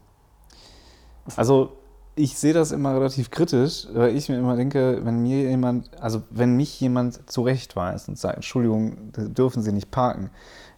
[1.36, 1.74] also
[2.16, 6.24] ich sehe das immer relativ kritisch, weil ich mir immer denke, wenn mir jemand, also
[6.32, 10.32] wenn mich jemand zurechtweist und sagt, Entschuldigung, dürfen Sie nicht parken,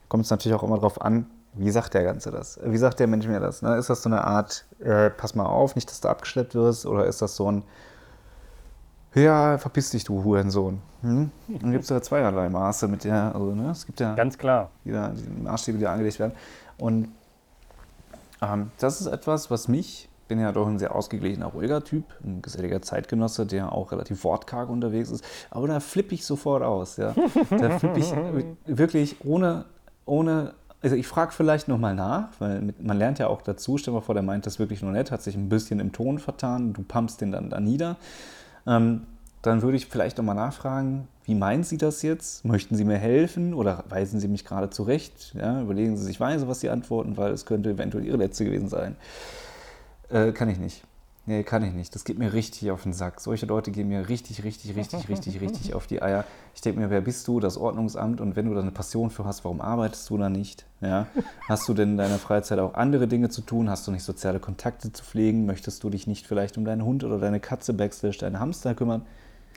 [0.09, 2.59] kommt es natürlich auch immer darauf an, wie sagt der Ganze das?
[2.63, 3.61] Wie sagt der Mensch mir das?
[3.61, 3.75] Ne?
[3.77, 7.05] Ist das so eine Art, äh, pass mal auf, nicht, dass du abgeschleppt wirst, oder
[7.05, 7.63] ist das so ein,
[9.13, 10.79] ja, verpiss dich, du Hurensohn.
[11.01, 11.31] Hm?
[11.47, 14.69] Dann gibt es ja zweierlei Maße mit der, also ne, es gibt ja Ganz klar.
[14.85, 16.33] die, die Maßstäbe, die da angelegt werden.
[16.77, 17.09] Und
[18.41, 22.41] ähm, das ist etwas, was mich bin ja doch ein sehr ausgeglichener, ruhiger Typ, ein
[22.41, 25.25] geselliger Zeitgenosse, der auch relativ wortkarg unterwegs ist.
[25.49, 26.95] Aber da flippe ich sofort aus.
[26.95, 27.13] Ja.
[27.49, 28.13] Da flippe ich
[28.65, 29.65] wirklich ohne,
[30.05, 33.99] ohne also ich frage vielleicht nochmal nach, weil man lernt ja auch dazu, stell mal
[33.99, 36.81] vor, der meint das wirklich nur nett, hat sich ein bisschen im Ton vertan, du
[36.81, 37.97] pumpst den dann da nieder.
[38.67, 39.05] Ähm,
[39.41, 42.45] dann würde ich vielleicht nochmal nachfragen, wie meinen Sie das jetzt?
[42.45, 45.33] Möchten Sie mir helfen oder weisen Sie mich gerade zurecht?
[45.35, 48.69] Ja, überlegen Sie sich weise, was Sie antworten, weil es könnte eventuell Ihre letzte gewesen
[48.69, 48.95] sein.
[50.09, 50.83] Äh, kann ich nicht.
[51.27, 51.93] Nee, kann ich nicht.
[51.93, 53.21] Das geht mir richtig auf den Sack.
[53.21, 56.25] Solche Leute gehen mir richtig, richtig, richtig, richtig, richtig auf die Eier.
[56.55, 57.39] Ich denke mir, wer bist du?
[57.39, 58.21] Das Ordnungsamt.
[58.21, 60.65] Und wenn du da eine Passion für hast, warum arbeitest du da nicht?
[60.81, 61.05] Ja?
[61.47, 63.69] Hast du denn in deiner Freizeit auch andere Dinge zu tun?
[63.69, 65.45] Hast du nicht soziale Kontakte zu pflegen?
[65.45, 69.05] Möchtest du dich nicht vielleicht um deinen Hund oder deine Katze, Backslash, deine Hamster kümmern?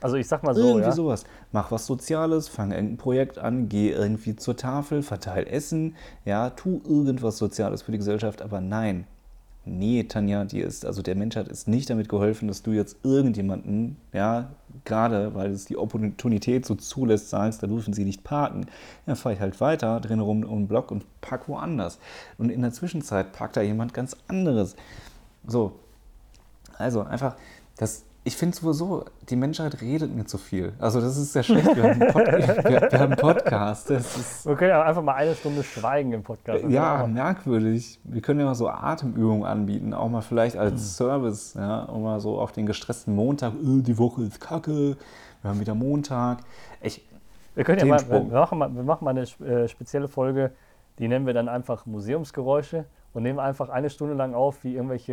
[0.03, 0.93] Also ich sag mal so, Irgendwie ja.
[0.93, 1.25] sowas.
[1.51, 5.97] Mach was Soziales, fang irgendein Projekt an, geh irgendwie zur Tafel, verteil Essen,
[6.27, 9.07] ja, tu irgendwas Soziales für die Gesellschaft, aber nein.
[9.67, 13.97] Nee, Tanja, dir ist, also der Menschheit ist nicht damit geholfen, dass du jetzt irgendjemanden,
[14.13, 14.51] ja,
[14.85, 18.67] gerade weil es die Opportunität so zulässt, sagst, da dürfen sie nicht parken.
[19.07, 21.99] Ja, fahr ich halt weiter, drin rum um den Block und park woanders.
[22.37, 24.77] Und in der Zwischenzeit parkt da jemand ganz anderes.
[25.47, 25.73] So.
[26.77, 27.37] Also einfach,
[27.79, 30.73] das, ich finde sowieso, die Menschheit redet mir zu viel.
[30.79, 31.77] Also das ist sehr schlecht.
[31.77, 33.91] Wir haben einen, Pod wir, wir haben Podcast.
[33.91, 36.65] Wir können ja einfach mal eine Stunde schweigen im Podcast.
[36.67, 38.01] ja, merkwürdig.
[38.03, 42.19] Wir können ja mal so Atemübungen anbieten, auch mal vielleicht als Service, ja, um mal
[42.19, 44.97] so auf den gestressten Montag, äh, die Woche ist kacke,
[45.43, 46.39] wir haben wieder Montag.
[46.81, 47.07] Ich,
[47.55, 50.53] Wir können ja mal, wir machen mal, wir machen mal eine äh, spezielle Folge,
[50.99, 55.13] die nennen wir dann einfach Museumsgeräusche und nehmen einfach eine Stunde lang auf, wie irgendwelche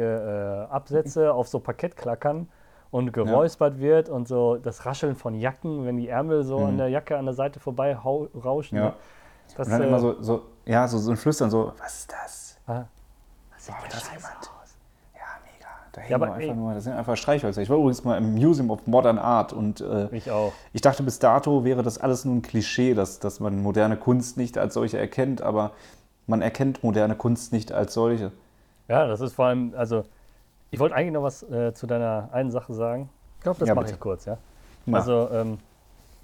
[0.69, 2.47] äh, Absätze auf so Parkett klackern
[2.91, 6.89] und geräuspert wird und so das Rascheln von Jacken, wenn die Ärmel so an der
[6.89, 8.77] Jacke an der Seite vorbei rauschen.
[8.77, 8.84] Mhm.
[8.84, 8.89] Ja.
[8.89, 8.95] ne?
[9.58, 12.12] Das, und dann äh, immer so, so, ja, so, so ein Flüstern, so, was ist
[12.12, 12.58] das?
[12.67, 12.84] ah,
[13.54, 14.25] das sieht Oh, das jemand.
[14.38, 14.75] aus.
[15.13, 15.67] Ja, mega.
[15.91, 17.62] Da Ja, hängen aber wir einfach nur, das sind einfach Streichhölzer.
[17.62, 20.54] Ich war übrigens mal im Museum of Modern Art und äh, Ich auch.
[20.73, 24.38] Ich dachte, bis dato wäre das alles nur ein Klischee, dass, dass man moderne Kunst
[24.38, 25.71] nicht als solche erkennt, aber
[26.27, 28.32] man erkennt moderne Kunst nicht als solche.
[28.88, 30.04] Ja, das ist vor allem, also
[30.72, 33.10] ich wollte eigentlich noch was äh, zu deiner einen Sache sagen.
[33.38, 34.38] Ich glaube, das Ja, mache ich kurz, ja.
[34.86, 35.00] Mach.
[35.00, 35.60] Also, ähm,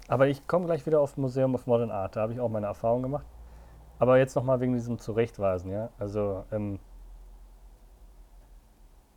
[0.08, 2.66] aber ich komme gleich wieder auf Museum of Modern Art, da habe ich auch meine
[2.66, 3.26] Erfahrung gemacht.
[3.98, 5.90] Aber jetzt nochmal wegen diesem Zurechtweisen, ja.
[5.98, 6.78] Also, ähm,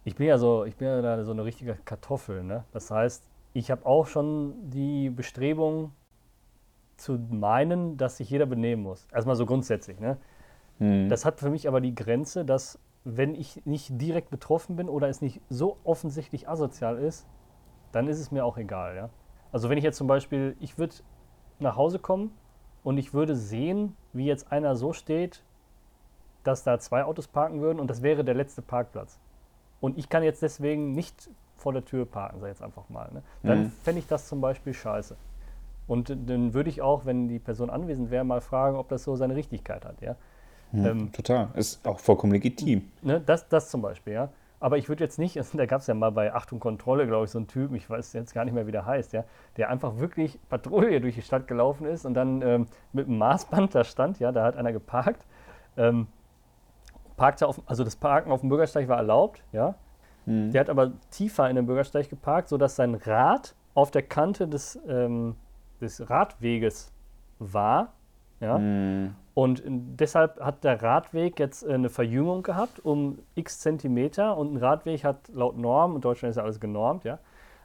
[0.04, 2.66] ich bin ja so, ich bin ja da so eine richtige Kartoffel, ne?
[2.74, 5.92] Das heißt, ich habe auch schon die Bestrebung
[6.98, 9.08] zu meinen, dass sich jeder benehmen muss.
[9.12, 10.18] Erstmal so grundsätzlich, ne?
[11.10, 15.10] Das hat für mich aber die Grenze, dass wenn ich nicht direkt betroffen bin oder
[15.10, 17.28] es nicht so offensichtlich asozial ist,
[17.92, 18.96] dann ist es mir auch egal.
[18.96, 19.10] Ja?
[19.52, 20.96] Also wenn ich jetzt zum Beispiel, ich würde
[21.60, 22.32] nach Hause kommen
[22.84, 25.44] und ich würde sehen, wie jetzt einer so steht,
[26.44, 29.20] dass da zwei Autos parken würden und das wäre der letzte Parkplatz.
[29.80, 33.10] Und ich kann jetzt deswegen nicht vor der Tür parken, sag ich jetzt einfach mal.
[33.12, 33.24] Ne?
[33.44, 33.72] Dann Mhm.
[33.84, 35.16] fände ich das zum Beispiel scheiße.
[35.88, 39.16] Und dann würde ich auch, wenn die Person anwesend wäre, mal fragen, ob das so
[39.16, 40.02] seine Richtigkeit hat.
[40.02, 40.16] Ja?
[40.74, 41.50] Ähm, Total.
[41.56, 42.90] Ist auch vollkommen legitim.
[43.02, 44.30] Ne, das, das zum Beispiel, ja.
[44.60, 47.32] Aber ich würde jetzt nicht, da gab es ja mal bei Achtung Kontrolle, glaube ich,
[47.32, 49.24] so einen Typen, ich weiß jetzt gar nicht mehr, wie der heißt, ja,
[49.58, 53.76] der einfach wirklich Patrouille durch die Stadt gelaufen ist und dann ähm, mit einem Maßband
[53.76, 55.26] da stand, ja, da hat einer geparkt.
[55.78, 56.08] Ähm,
[57.18, 59.76] parkte auf, also das Parken auf dem Bürgersteig war erlaubt, ja.
[60.52, 64.80] Der hat aber tiefer in den Bürgersteig geparkt, sodass sein Rad auf der Kante des,
[64.88, 65.36] ähm,
[65.82, 66.92] des Radweges
[67.40, 67.94] war,
[68.40, 68.58] ja.
[69.34, 74.58] Und deshalb hat der Radweg jetzt äh, eine Verjüngung gehabt um x Zentimeter und ein
[74.58, 77.20] Radweg hat laut Norm, in Deutschland ist ja alles genormt, ja,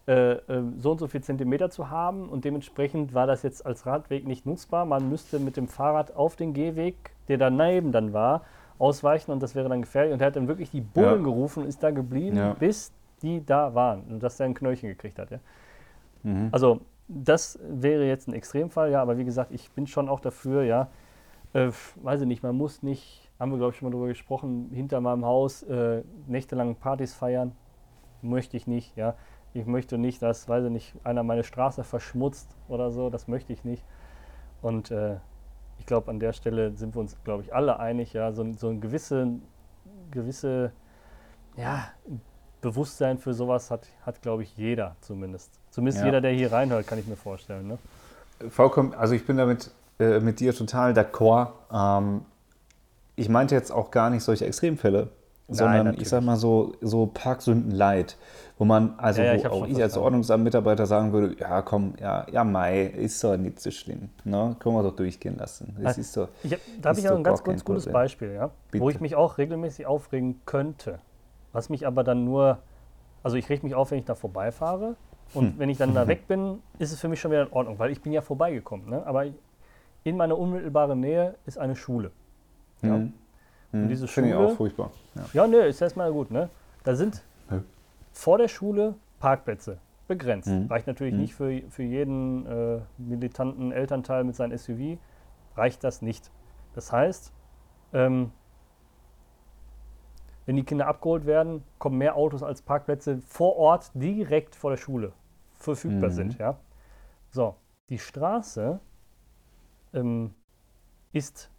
[0.07, 3.85] äh, äh, so und so viel Zentimeter zu haben und dementsprechend war das jetzt als
[3.85, 4.85] Radweg nicht nutzbar.
[4.85, 6.95] Man müsste mit dem Fahrrad auf den Gehweg,
[7.27, 8.43] der daneben dann war,
[8.79, 10.13] ausweichen und das wäre dann gefährlich.
[10.13, 11.25] Und er hat dann wirklich die Bullen Ja.
[11.25, 12.53] gerufen und ist da geblieben, Ja.
[12.55, 15.31] bis die da waren und dass er ein Knöllchen gekriegt hat.
[15.33, 15.39] Ja.
[16.23, 16.51] Mhm.
[16.53, 20.63] Also das wäre jetzt ein Extremfall, ja, aber wie gesagt, ich bin schon auch dafür,
[20.63, 20.89] ja,
[21.57, 24.71] äh, weiß ich nicht, man muss nicht, haben wir glaube ich schon mal drüber gesprochen,
[24.73, 27.53] hinter meinem Haus äh, nächtelang Partys feiern,
[28.23, 29.15] möchte ich nicht, ja.
[29.55, 33.55] Ich möchte nicht, dass, weiß ich nicht, einer meine Straße verschmutzt oder so, das möchte
[33.55, 33.83] ich nicht.
[34.61, 35.17] Und äh,
[35.79, 38.55] ich glaube, an der Stelle sind wir uns, glaube ich, alle einig, ja, so, ein-
[38.55, 39.29] so ein gewisse,
[40.11, 40.73] gewisse,
[41.57, 41.89] ja,
[42.61, 45.59] Bewusstsein für sowas hat, hat glaube ich, jeder zumindest.
[45.71, 46.07] Zumindest Ja.
[46.07, 47.69] jeder, der hier reinhört, kann ich mir vorstellen.
[47.69, 47.79] Ne?
[48.51, 51.49] Vollkommen, also ich bin damit äh, mit dir total d'accord.
[51.73, 52.23] Ähm,
[53.17, 55.09] ich meinte jetzt auch gar nicht solche Extremfälle,
[55.49, 56.03] sondern natürlich.
[56.03, 58.17] ich sag mal so, so Parksünden light,
[58.59, 59.97] wo man, also Ja, ja, wo ich auch ich als.
[59.97, 64.11] Ordnungsamtmitarbeiter sagen würde, ja komm, ja, ja Mai, ist doch nicht so schlimm.
[64.25, 64.57] Ne?
[64.59, 65.77] Können wir doch durchgehen lassen.
[65.81, 66.29] Das Ah, ist so.
[66.43, 67.87] Ich hab, da habe ich auch doch ein ganz, ganz gutes.
[67.87, 70.99] Beispiel, ja, wo ich mich auch regelmäßig aufregen könnte.
[71.53, 72.59] was mich aber dann nur,
[73.23, 74.97] also ich reg mich auf, wenn ich da vorbeifahre.
[75.33, 77.79] Und wenn ich dann da weg bin, ist es für mich schon wieder in Ordnung,
[77.79, 78.91] weil ich bin ja vorbeigekommen.
[78.91, 79.07] Ne?
[79.07, 79.25] Aber
[80.07, 82.13] in meiner unmittelbaren Nähe ist eine Schule.
[82.81, 82.97] Ja.
[82.99, 83.13] Mhm.
[83.73, 84.91] Und diese Finde ich Schule- auch furchtbar.
[85.17, 85.23] Ja.
[85.33, 86.31] Ja, nö, ist erstmal gut.
[86.31, 86.49] Ne?
[86.85, 87.61] Da sind Nö.
[88.13, 90.49] vor der Schule Parkplätze begrenzt.
[90.49, 90.67] Mhm.
[90.69, 91.21] Reicht natürlich Mhm.
[91.21, 94.99] nicht für, für jeden äh, militanten Elternteil mit seinem SUV,
[95.57, 96.31] reicht das nicht.
[96.75, 97.33] Das heißt,
[97.93, 98.31] ähm,
[100.45, 104.77] wenn die Kinder abgeholt werden, kommen mehr Autos als Parkplätze vor Ort direkt vor der
[104.77, 105.13] Schule
[105.55, 106.15] verfügbar Mhm.
[106.15, 106.39] sind.
[106.39, 106.59] Ja?
[107.33, 107.57] So,
[107.89, 108.79] die Straße
[109.97, 110.33] ähm,
[111.13, 111.51] ist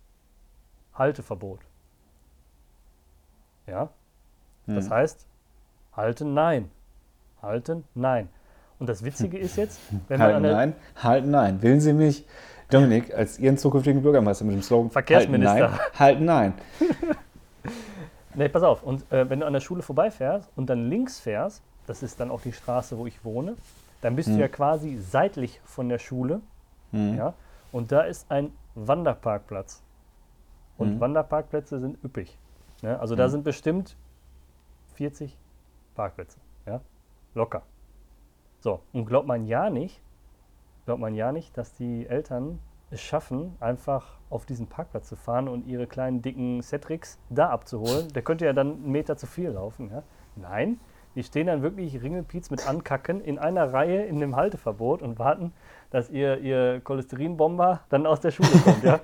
[0.93, 1.59] Halteverbot.
[3.67, 3.89] Ja,
[4.65, 4.89] das Mhm.
[4.93, 5.25] heißt,
[5.95, 6.71] halten nein.
[7.41, 8.29] Halten nein.
[8.79, 11.61] Und das Witzige ist jetzt, wenn man Halt an der nein, halt nein.
[11.61, 12.25] Wählen Sie mich,
[12.69, 15.71] Dominik, als Ihren zukünftigen Bürgermeister mit dem Slogan Verkehrsminister.
[15.97, 17.17] Halt nein, halt nein.
[18.35, 18.83] Nee, pass auf.
[18.83, 22.29] Und äh, wenn du an der Schule vorbeifährst und dann links fährst, das ist dann
[22.29, 23.55] auch die Straße, wo ich wohne,
[24.01, 24.39] dann bist du Mhm.
[24.39, 26.41] ja quasi seitlich von der Schule.
[26.91, 27.17] Mhm.
[27.17, 27.33] Ja?
[27.77, 29.83] Und da ist ein Wanderparkplatz.
[30.79, 30.99] Und Mhm.
[30.99, 32.39] Wanderparkplätze sind üppig.
[32.81, 32.99] Ne?
[32.99, 33.31] Also da Mhm.
[33.33, 33.95] sind bestimmt
[34.95, 35.37] 40
[35.93, 36.39] Parkplätze.
[36.65, 36.81] Ja?
[37.35, 37.61] Locker.
[38.61, 40.01] So, und glaubt man ja nicht,
[40.85, 42.57] glaubt man ja nicht, dass die Eltern
[42.89, 48.07] es schaffen, einfach auf diesen Parkplatz zu fahren und ihre kleinen dicken Cetrix da abzuholen.
[48.13, 49.91] Der könnte ja dann einen Meter zu viel laufen.
[49.91, 50.01] Ja?
[50.35, 50.79] Nein,
[51.17, 55.51] die stehen dann wirklich Ringelpiez mit Ankacken in einer Reihe in dem Halteverbot und warten,
[55.89, 58.83] dass ihr, ihr Cholesterinbomber dann aus der Schule kommt.
[58.83, 58.99] Ja?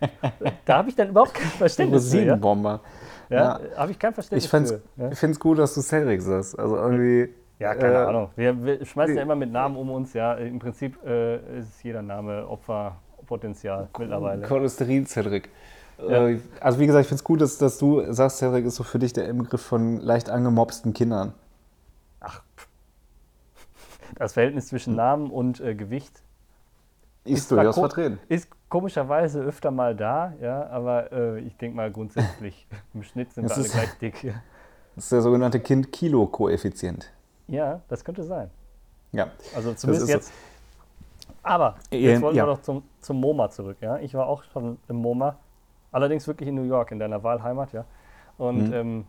[0.64, 2.16] da habe ich dann überhaupt kein Verständnis für.
[2.16, 2.22] Ja?
[2.22, 2.80] Rosinenbomber.
[3.28, 4.80] Ja, habe ich kein Verständnis Ich fand's- für.
[4.96, 5.10] Ja?
[5.10, 6.58] Ich finde es gut, dass du Cedric sagst.
[6.58, 7.28] Also irgendwie.
[7.58, 8.30] Ja, keine äh, Ahnung.
[8.34, 10.14] Wir, wir schmeißen ja immer mit Namen um uns.
[10.14, 14.46] Ja, im Prinzip äh, ist jeder Name Opferpotenzial mittlerweile.
[14.46, 15.50] Cholesterin, Cedric.
[15.98, 16.28] Ja.
[16.28, 18.84] Äh, Also wie gesagt, ich finde es gut, dass, dass du sagst, Cedric ist so
[18.84, 21.34] für dich der Inbegriff von leicht angemobsten Kindern.
[24.22, 26.22] Das Verhältnis zwischen Namen und äh, Gewicht
[27.24, 28.20] Ist zwar durchaus vertreten.
[28.28, 33.48] ist komischerweise öfter mal da, ja, aber äh, ich denke mal grundsätzlich im Schnitt sind
[33.48, 34.22] wir alle ist- gleich dick.
[34.22, 34.34] Ja.
[34.94, 37.12] Das ist der sogenannte Kind-Kilo-Koeffizient.
[37.48, 38.48] ja, das könnte sein.
[39.10, 39.26] Ja.
[39.56, 40.16] Also zumindest ist so.
[40.18, 40.32] jetzt.
[41.42, 42.44] Aber Ähm, jetzt wollen ja.
[42.44, 43.78] wir noch zum, zum MoMA zurück.
[43.80, 43.98] Ja?
[43.98, 45.36] Ich war auch schon im MoMA,
[45.90, 47.72] allerdings wirklich in New York, in deiner Wahlheimat.
[47.72, 47.84] Ja?
[48.38, 48.72] Und Mhm.
[48.72, 49.04] ähm,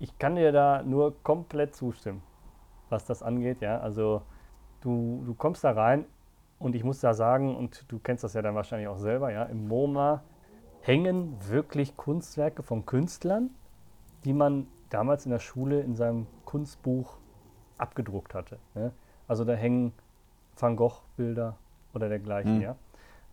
[0.00, 2.22] ich kann dir da nur komplett zustimmen,
[2.92, 3.60] was das angeht.
[3.60, 3.78] Ja?
[3.80, 4.22] Also
[4.80, 6.04] du, du kommst da rein
[6.58, 9.44] und ich muss da sagen, und du kennst das ja dann wahrscheinlich auch selber, ja?
[9.44, 10.22] im MoMA
[10.82, 13.50] hängen wirklich Kunstwerke von Künstlern,
[14.24, 17.16] die man damals in der Schule in seinem Kunstbuch
[17.78, 18.58] abgedruckt hatte.
[18.74, 18.92] Ne?
[19.26, 19.92] Also da hängen
[20.56, 21.56] Van Gogh-Bilder
[21.94, 22.62] oder dergleichen, Mhm.
[22.62, 22.76] ja.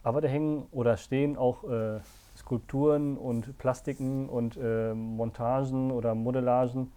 [0.02, 2.00] Aber da hängen oder stehen auch äh,
[2.38, 6.92] Skulpturen und Plastiken und äh, Montagen oder Modellagen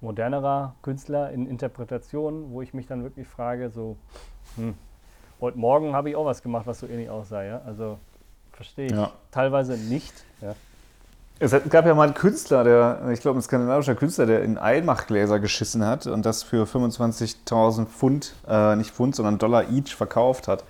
[0.00, 3.96] modernerer Künstler in Interpretationen, wo ich mich dann wirklich frage, so,
[4.56, 4.74] hm,
[5.40, 7.60] heute Morgen habe ich auch was gemacht, was so ähnlich aussah, ja.
[7.66, 7.98] Also
[8.52, 9.10] verstehe ich Ja.
[9.30, 10.12] teilweise nicht.
[10.40, 10.54] Ja.
[11.38, 15.38] Es gab ja mal einen Künstler, der, ich glaube, ein skandinavischer Künstler, der in Eimachgläser
[15.38, 20.64] geschissen hat und das für 25.000 Pfund, äh, nicht Pfund, sondern Dollar each verkauft hat.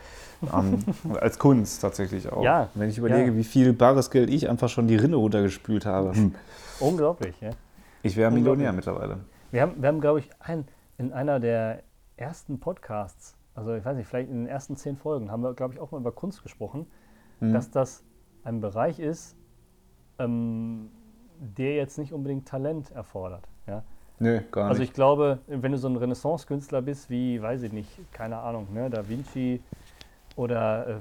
[0.52, 0.84] Ähm,
[1.20, 2.42] als Kunst tatsächlich auch.
[2.42, 3.36] Ja, Wenn ich überlege, ja.
[3.36, 6.12] wie viel bares Geld ich einfach schon die Rinne runtergespült habe.
[6.14, 6.34] Hm.
[6.80, 7.50] Unglaublich, ja.
[8.06, 8.30] Ich wäre.
[8.30, 9.18] Millionär mittlerweile.
[9.50, 10.66] Wir haben, wir haben glaube ich, ein,
[10.98, 11.82] in einer der
[12.16, 15.74] ersten Podcasts, also ich weiß nicht, vielleicht in den ersten zehn Folgen, haben wir, glaube
[15.74, 16.86] ich, auch mal über Kunst gesprochen,
[17.40, 17.52] Mhm.
[17.52, 18.02] dass das
[18.44, 19.36] ein Bereich ist,
[20.18, 20.88] ähm,
[21.38, 23.46] der jetzt nicht unbedingt Talent erfordert.
[23.66, 23.82] Ja?
[24.18, 24.88] Nö, gar Also nicht.
[24.90, 28.88] ich glaube, wenn du so ein Renaissance-Künstler bist, wie, weiß ich nicht, keine Ahnung, ne,
[28.88, 29.62] Da Vinci
[30.36, 30.94] oder, äh,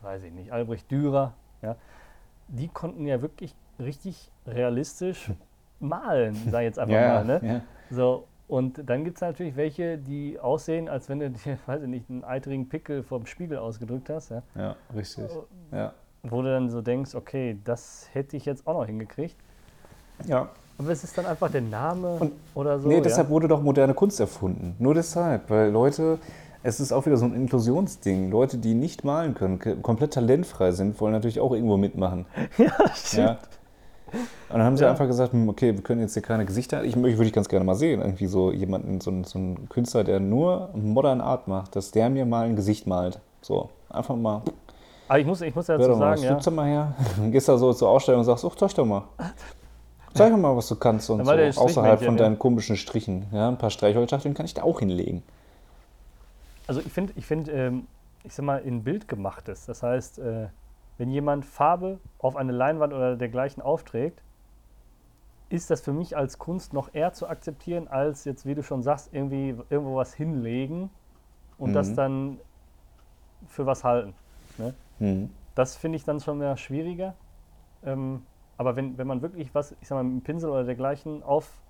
[0.00, 1.76] weiß ich nicht, Albrecht Dürer, ja,
[2.48, 5.30] die konnten ja wirklich richtig realistisch
[5.80, 7.24] malen, sag ich jetzt einfach ja, mal.
[7.24, 7.40] Ne?
[7.42, 7.60] ja.
[7.90, 11.88] So, und dann gibt es natürlich welche, die aussehen, als wenn du dir, weiß ich
[11.88, 14.42] nicht, einen eitrigen Pickel vom Spiegel ausgedrückt hast, ja?
[14.56, 15.30] ja, richtig.
[15.72, 15.92] Ja.
[16.22, 19.36] wo du dann so denkst, okay, das hätte ich jetzt auch noch hingekriegt.
[20.26, 20.48] ja.
[20.78, 22.88] Aber es ist dann einfach der Name Und- oder so.
[22.88, 24.76] nee, deshalb wurde doch moderne Kunst erfunden.
[24.78, 26.18] Nur deshalb, weil Leute,
[26.62, 28.30] es ist auch wieder so ein Inklusionsding.
[28.30, 32.24] Leute, die nicht malen können, komplett talentfrei sind, wollen natürlich auch irgendwo mitmachen.
[32.58, 33.59] ja, stimmt.
[34.12, 34.18] Ja.
[34.18, 34.90] Und dann haben sie Ja.
[34.90, 36.82] einfach gesagt, hm, okay, wir können jetzt hier keine Gesichter.
[36.84, 39.68] Ich möchte, würde ich ganz gerne mal sehen, irgendwie so jemanden, so, einen- so einen
[39.68, 43.20] Künstler, der nur Modern Art macht, dass der mir mal ein Gesicht malt.
[43.42, 44.42] So, einfach mal,
[45.08, 46.94] Aber ich muss, ich muss hör dazu mal, sagen, ja, stütze mal her.
[47.16, 49.02] Dann gehst da so zur Ausstellung und sagst, oh, zeig doch mal.
[50.14, 52.24] Zeig doch mal, was du kannst und so, außerhalb von ja.
[52.24, 53.26] deinen komischen Strichen.
[53.32, 55.22] Ja, ein paar Streichholzschachteln kann ich da auch hinlegen.
[56.66, 57.86] also ich finde, ich, find, ähm,
[58.24, 60.46] ich sag mal, in Bild gemachtes, das heißt, äh,
[61.00, 64.22] wenn jemand Farbe auf eine Leinwand oder dergleichen aufträgt,
[65.48, 68.82] ist das für mich als Kunst noch eher zu akzeptieren, als jetzt, wie du schon
[68.82, 70.90] sagst, irgendwie irgendwo was hinlegen
[71.56, 71.96] und das Mhm.
[71.96, 72.38] dann
[73.48, 74.12] für was halten.
[74.58, 74.74] Ne?
[74.98, 75.30] Mhm.
[75.54, 77.14] Das finde ich dann schon mehr schwieriger.
[77.82, 78.20] Ähm,
[78.58, 81.62] aber wenn, wenn man wirklich was, ich sag mal, mit einem Pinsel oder dergleichen auf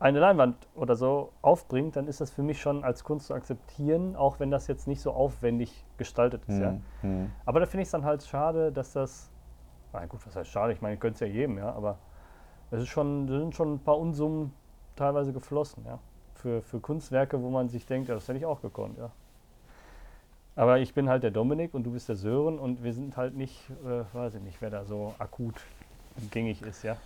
[0.00, 4.16] eine Leinwand oder so aufbringt, dann ist das für mich schon als Kunst zu akzeptieren,
[4.16, 6.58] auch wenn das jetzt nicht so aufwendig gestaltet ist.
[6.58, 6.72] Ja?
[6.72, 6.80] Mhm.
[7.02, 7.30] Mhm.
[7.44, 9.30] Aber da finde ich es dann halt schade, dass das.
[9.92, 10.72] Na gut, was heißt schade?
[10.72, 11.98] Ich meine, gönne es ja jedem, ja, aber
[12.70, 14.52] es ist schon, sind schon ein paar Unsummen
[14.96, 15.98] teilweise geflossen, ja.
[16.34, 19.10] Für, für Kunstwerke, wo man sich denkt, ja, das hätte ich auch gekonnt, ja.
[20.56, 23.34] Aber ich bin halt der Dominik und du bist der Sören und wir sind halt
[23.36, 25.60] nicht, äh, weiß ich nicht, wer da so akut
[26.30, 26.96] gängig ist, ja.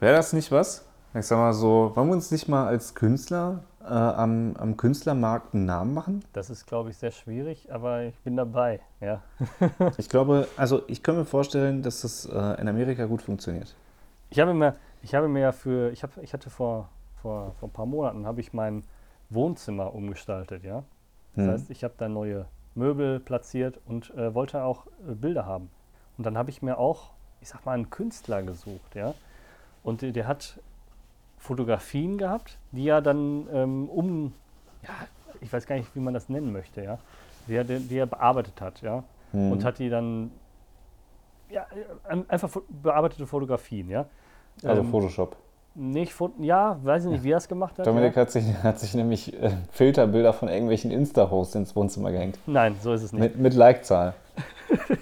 [0.00, 0.84] Wäre das nicht was?
[1.18, 5.54] Ich sag mal so, wollen wir uns nicht mal als Künstler äh, am, am Künstlermarkt
[5.54, 6.22] einen Namen machen?
[6.34, 9.22] Das ist, glaube ich, sehr schwierig, aber ich bin dabei, ja.
[9.96, 13.74] Ich glaube, also ich kann mir vorstellen, dass das äh, in Amerika gut funktioniert.
[14.28, 16.90] Ich habe mir, ich habe mir ja für, ich, habe, ich hatte vor,
[17.22, 18.84] vor, vor ein paar Monaten, habe ich mein
[19.30, 20.82] Wohnzimmer umgestaltet, ja.
[21.34, 21.52] Das Hm.
[21.52, 22.44] heißt, ich habe da neue
[22.74, 25.70] Möbel platziert und äh, wollte auch äh, Bilder haben.
[26.18, 29.14] Und dann habe ich mir auch, ich sag mal, einen Künstler gesucht, ja.
[29.82, 30.58] Und der hat
[31.46, 34.32] Fotografien gehabt, die er dann ähm, um,
[34.82, 34.90] ja,
[35.40, 36.98] ich weiß gar nicht, wie man das nennen möchte, ja,
[37.46, 39.04] die er, die er bearbeitet hat, ja.
[39.32, 39.52] Hm.
[39.52, 40.30] Und hat die dann,
[41.50, 41.66] ja,
[42.28, 44.06] einfach bearbeitete Fotografien, ja.
[44.64, 45.36] also Ähm, Photoshop.
[45.78, 47.86] Nicht, Fo- ja, weiß ich nicht, wie er es gemacht hat.
[47.86, 48.22] Dominik ja.
[48.22, 52.38] hat, sich, hat sich nämlich äh, Filterbilder von irgendwelchen Insta-Hosts ins Wohnzimmer gehängt.
[52.46, 53.20] Nein, so ist es nicht.
[53.20, 54.14] Mit, mit Like-Zahl.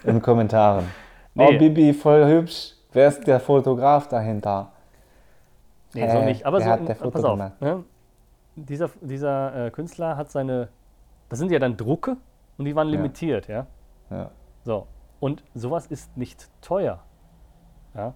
[0.05, 0.85] In Kommentaren.
[1.37, 1.49] Nee.
[1.53, 2.75] Oh, Bibi, voll hübsch.
[2.93, 4.71] Wer ist der Fotograf dahinter?
[5.95, 6.47] Nee, so Äh, nicht.
[6.47, 7.39] Aber so, hat der Foto pass auf.
[7.61, 7.85] Ne?
[8.57, 10.69] Dieser, dieser äh, Künstler hat seine,
[11.29, 12.17] das sind ja dann Drucke
[12.59, 13.67] und die waren limitiert, ja.
[14.11, 14.31] Ja.
[14.65, 14.87] So.
[15.21, 17.03] Und sowas ist nicht teuer.
[17.95, 18.15] Ja.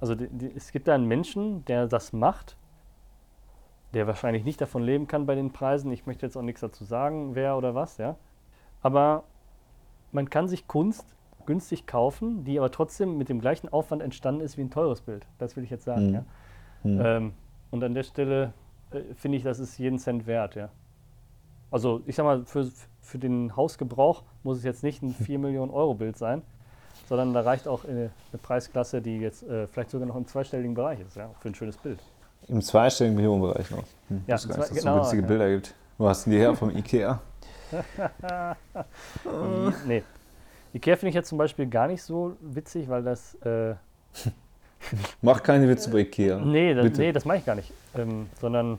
[0.00, 2.56] Also die, die, es gibt da einen Menschen, der das macht,
[3.94, 5.90] der wahrscheinlich nicht davon leben kann bei den Preisen.
[5.92, 8.16] Ich möchte jetzt auch nichts dazu sagen, wer oder was, ja.
[8.82, 9.24] Aber
[10.12, 11.14] man kann sich Kunst
[11.46, 15.26] günstig kaufen, die aber trotzdem mit dem gleichen Aufwand entstanden ist wie ein teures Bild.
[15.38, 16.14] Das will ich jetzt sagen, Mhm.
[16.14, 16.24] ja.
[16.82, 17.00] Hm.
[17.00, 17.32] Ähm,
[17.70, 18.52] und an der Stelle
[18.90, 20.70] äh, finde ich, das ist jeden Cent wert, ja.
[21.70, 22.70] Also ich sag mal, für,
[23.00, 26.42] für den Hausgebrauch muss es jetzt nicht ein 4 Millionen Euro Bild sein,
[27.08, 30.74] sondern da reicht auch eine, eine Preisklasse, die jetzt äh, vielleicht sogar noch im zweistelligen
[30.74, 31.98] Bereich ist, ja, für ein schönes Bild.
[32.48, 33.84] Im zweistelligen Millionenbereich noch.
[34.08, 34.24] Hm.
[34.26, 35.28] Ja, Ja, gar nicht, dass es genau, so günstige ja.
[35.28, 35.74] Bilder gibt.
[35.98, 36.54] Wo hast du die her?
[36.54, 37.20] Vom Ikea?
[39.86, 40.02] Nee.
[40.72, 43.34] Ikea finde ich jetzt zum Beispiel gar nicht so witzig, weil das.
[43.36, 43.74] Äh,
[45.22, 46.38] Mach keine Witze bei Ikea.
[46.38, 47.00] nee, das, Bitte.
[47.00, 47.72] nee, das mache ich gar nicht.
[47.96, 48.78] Ähm, sondern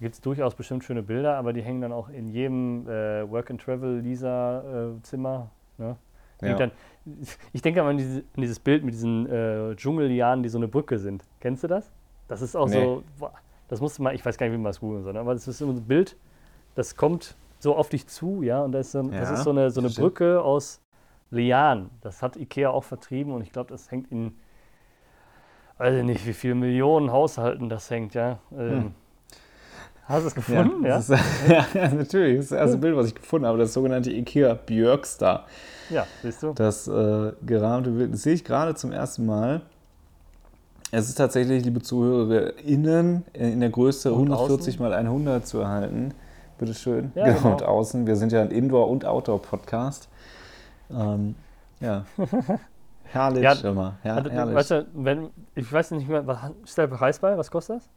[0.00, 3.28] gibt es durchaus bestimmt schöne Bilder, aber die hängen dann auch in jedem äh,
[4.24, 5.50] Work-and-Travel-Lisa-Zimmer.
[5.78, 5.96] ne?
[6.42, 6.54] Ja.
[6.56, 6.70] Dann,
[7.52, 10.68] ich denke aber an, diese, an dieses Bild mit diesen äh, Dschungeljahren, die so eine
[10.68, 11.22] Brücke sind.
[11.40, 11.90] Kennst du das?
[12.28, 12.82] Das ist auch Nee.
[12.84, 13.02] so.
[13.18, 13.32] boah,
[13.68, 15.46] Das musst du mal, ich weiß gar nicht, wie man das googeln soll, aber das
[15.48, 16.16] ist so ein Bild,
[16.74, 19.44] das kommt so auf dich zu, ja, und das ist so, ein- das Ja, ist
[19.44, 19.88] so eine, so eine.
[19.90, 20.80] Brücke aus
[21.30, 21.90] Lianen.
[22.02, 24.36] Das hat Ikea auch vertrieben und ich glaube, das hängt in,
[25.84, 28.38] weiß ich nicht, wie viele Millionen Haushalten das hängt, ja.
[28.56, 28.94] Ähm, Hm.
[30.06, 30.84] Hast du es gefunden?
[30.84, 31.20] Ja, das ist,
[31.74, 32.36] ja, natürlich.
[32.36, 35.46] Das ist das erste Bild, was ich gefunden habe, das sogenannte Ikea Björkstar.
[35.90, 36.52] ja, siehst du?
[36.54, 39.62] Das äh, gerahmte Bild, das sehe ich gerade zum ersten Mal.
[40.90, 44.86] Es ist tatsächlich, liebe ZuhörerInnen, in der Größe Und 140 außen?
[44.86, 46.14] mal 100 zu erhalten.
[46.58, 47.12] Bitteschön.
[47.14, 47.52] Ja, genau.
[47.52, 48.06] Und außen.
[48.06, 50.08] Wir sind ja ein Indoor- und Outdoor-Podcast.
[50.90, 51.34] Ähm,
[51.80, 52.04] ja.
[53.04, 53.96] herrlich Ja, immer.
[54.02, 54.54] Her Also, herrlich.
[54.56, 57.36] weißt du, wenn, ich weiß nicht mehr, was ist der Preis bei?
[57.36, 57.88] Was kostet das?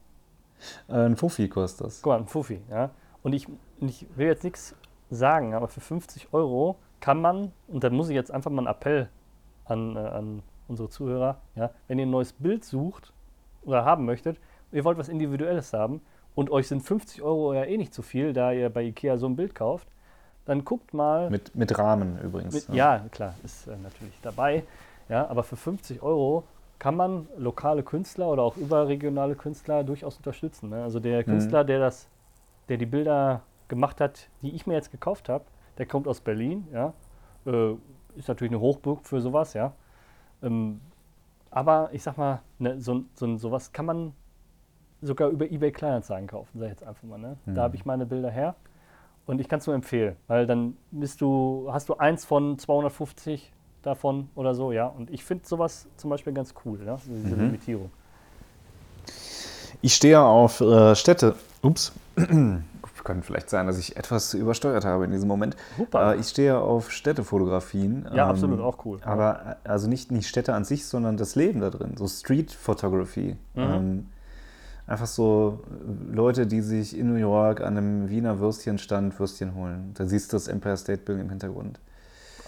[0.88, 2.02] Äh, ein Fuffi kostet das.
[2.02, 2.90] Guck mal, ein Fuffi, ja.
[3.24, 3.48] Und ich,
[3.82, 4.76] ich will jetzt nichts
[5.10, 8.68] sagen, aber für 50 Euro kann man, und dann muss ich jetzt einfach mal einen
[8.68, 9.10] Appell
[9.66, 13.14] an, äh, an unsere Zuhörer, ja, wenn ihr ein neues Bild sucht
[13.64, 14.40] oder haben möchtet,
[14.72, 16.02] ihr wollt was Individuelles haben
[16.36, 19.28] und euch sind 50 Euro ja eh nicht zu viel, da ihr bei Ikea so
[19.28, 19.88] ein Bild kauft,
[20.46, 21.30] dann guckt mal.
[21.30, 22.68] Mit, mit Rahmen übrigens.
[22.68, 24.64] Mit, ja, klar, ist äh, natürlich dabei.
[25.10, 26.44] Ja, aber für 50 Euro
[26.80, 30.70] kann man lokale Künstler oder auch überregionale Künstler durchaus unterstützen.
[30.70, 30.84] Ne?
[30.84, 32.08] Also der Künstler, der das,
[32.70, 35.46] der die Bilder gemacht hat, die ich mir jetzt gekauft habe,
[35.78, 36.94] der kommt aus Berlin, ja.
[37.46, 37.76] Äh,
[38.16, 39.74] ist natürlich eine Hochburg für sowas, ja.
[40.42, 40.82] Ähm,
[41.50, 44.14] aber ich sag mal, ne, so, so, sowas kann man
[45.02, 47.18] sogar über eBay Kleinanzeigen kaufen, sag ich jetzt einfach mal.
[47.18, 47.38] Ne?
[47.46, 48.56] Da habe ich meine Bilder her.
[49.26, 53.54] Und ich kann es nur empfehlen, weil dann bist du, hast du eins von 250
[53.88, 54.88] davon oder so, ja.
[54.88, 56.98] Und ich finde sowas zum Beispiel ganz cool, ja?
[57.06, 57.90] diese Limitierung.
[59.82, 61.36] Ich stehe auf äh, Städte.
[61.62, 61.94] Ups.
[63.08, 65.56] könnte vielleicht sein, dass ich etwas übersteuert habe in diesem Moment.
[65.78, 66.14] Super.
[66.14, 68.06] Äh, ich stehe auf Städtefotografien.
[68.14, 69.00] Ja, ähm, absolut, auch cool.
[69.04, 71.96] Aber äh, also nicht, nicht Städte an sich, sondern das Leben da drin.
[71.98, 73.38] So Street Photography.
[73.56, 73.62] Mhm.
[73.62, 74.06] Ähm,
[74.88, 75.62] einfach so
[76.12, 79.92] äh, Leute, die sich in New York an einem Wiener Würstchenstand Würstchen holen.
[79.94, 81.80] Da siehst du das Empire State Building im Hintergrund.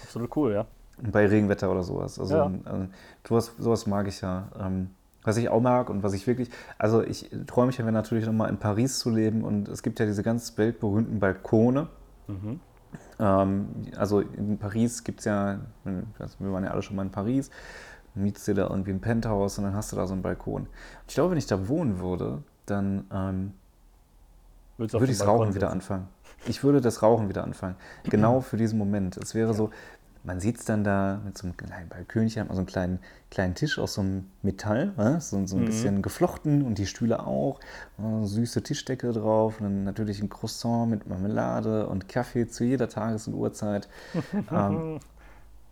[0.02, 0.66] Absolut cool, ja.
[1.02, 2.18] Bei Regenwetter oder sowas.
[2.18, 2.46] Also Ja.
[2.46, 2.90] ähm,
[3.26, 4.48] sowas, sowas mag ich ja.
[4.58, 4.90] Ähm,
[5.22, 8.48] was ich auch mag und was ich wirklich, also ich träume mich ja natürlich nochmal
[8.48, 11.88] in Paris zu leben und es gibt ja diese ganz weltberühmten Balkone.
[12.26, 12.60] Mhm.
[13.18, 15.60] Ähm, also in Paris gibt es ja,
[16.18, 17.50] also wir waren ja alle schon mal in Paris,
[18.14, 20.66] mietst dir da irgendwie ein Penthouse und dann hast du da so einen Balkon.
[21.06, 23.52] Ich glaube, wenn ich da wohnen würde, dann ähm,
[24.78, 25.72] würde ich das Rauchen wieder sitzen?
[25.72, 26.08] anfangen.
[26.46, 27.76] Ich würde das Rauchen wieder anfangen.
[28.04, 29.18] Genau für diesen Moment.
[29.18, 29.70] Es wäre so,
[30.24, 32.98] man sieht es dann da mit so einem kleinen Balkönchen, hat man so einen kleinen,
[33.30, 35.30] kleinen Tisch aus so einem Metall, was?
[35.30, 35.64] so, so ein Mhm.
[35.66, 37.60] bisschen geflochten und die Stühle auch.
[37.98, 42.88] äh, Süße Tischdecke drauf und dann natürlich ein Croissant mit Marmelade und Kaffee zu jeder
[42.88, 43.88] Tages- und Uhrzeit.
[44.52, 45.00] ähm,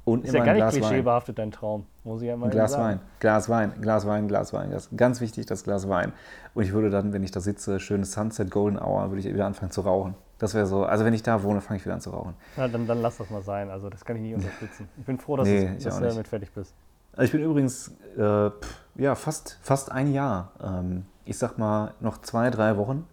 [0.05, 1.85] und Ist ja immer gar ein nicht Glas klischeebehaftet, dein Traum.
[2.05, 3.01] Muss ich ja mal Ein Glas sagen.
[3.01, 4.71] Wein, Glas Wein, Glas Wein, Glas Wein.
[4.71, 6.13] Das ganz wichtig, das Glas Wein.
[6.55, 9.45] Und ich würde dann, wenn ich da sitze, schönes Sunset, Golden Hour, würde ich wieder
[9.45, 10.15] anfangen zu rauchen.
[10.39, 12.35] Das wäre so, also wenn ich da wohne, fange ich wieder an zu rauchen.
[12.57, 13.71] Na, dann, dann lass das mal sein.
[13.71, 14.89] Also das kann ich nie unterstützen.
[14.99, 16.75] Ich bin froh, dass, Nee, du, dass damit fertig bist.
[17.13, 20.53] Also ich bin übrigens, äh, pff, ja, fast, fast ein Jahr.
[20.63, 23.07] Ähm, ich sag mal, noch zwei, drei Wochen,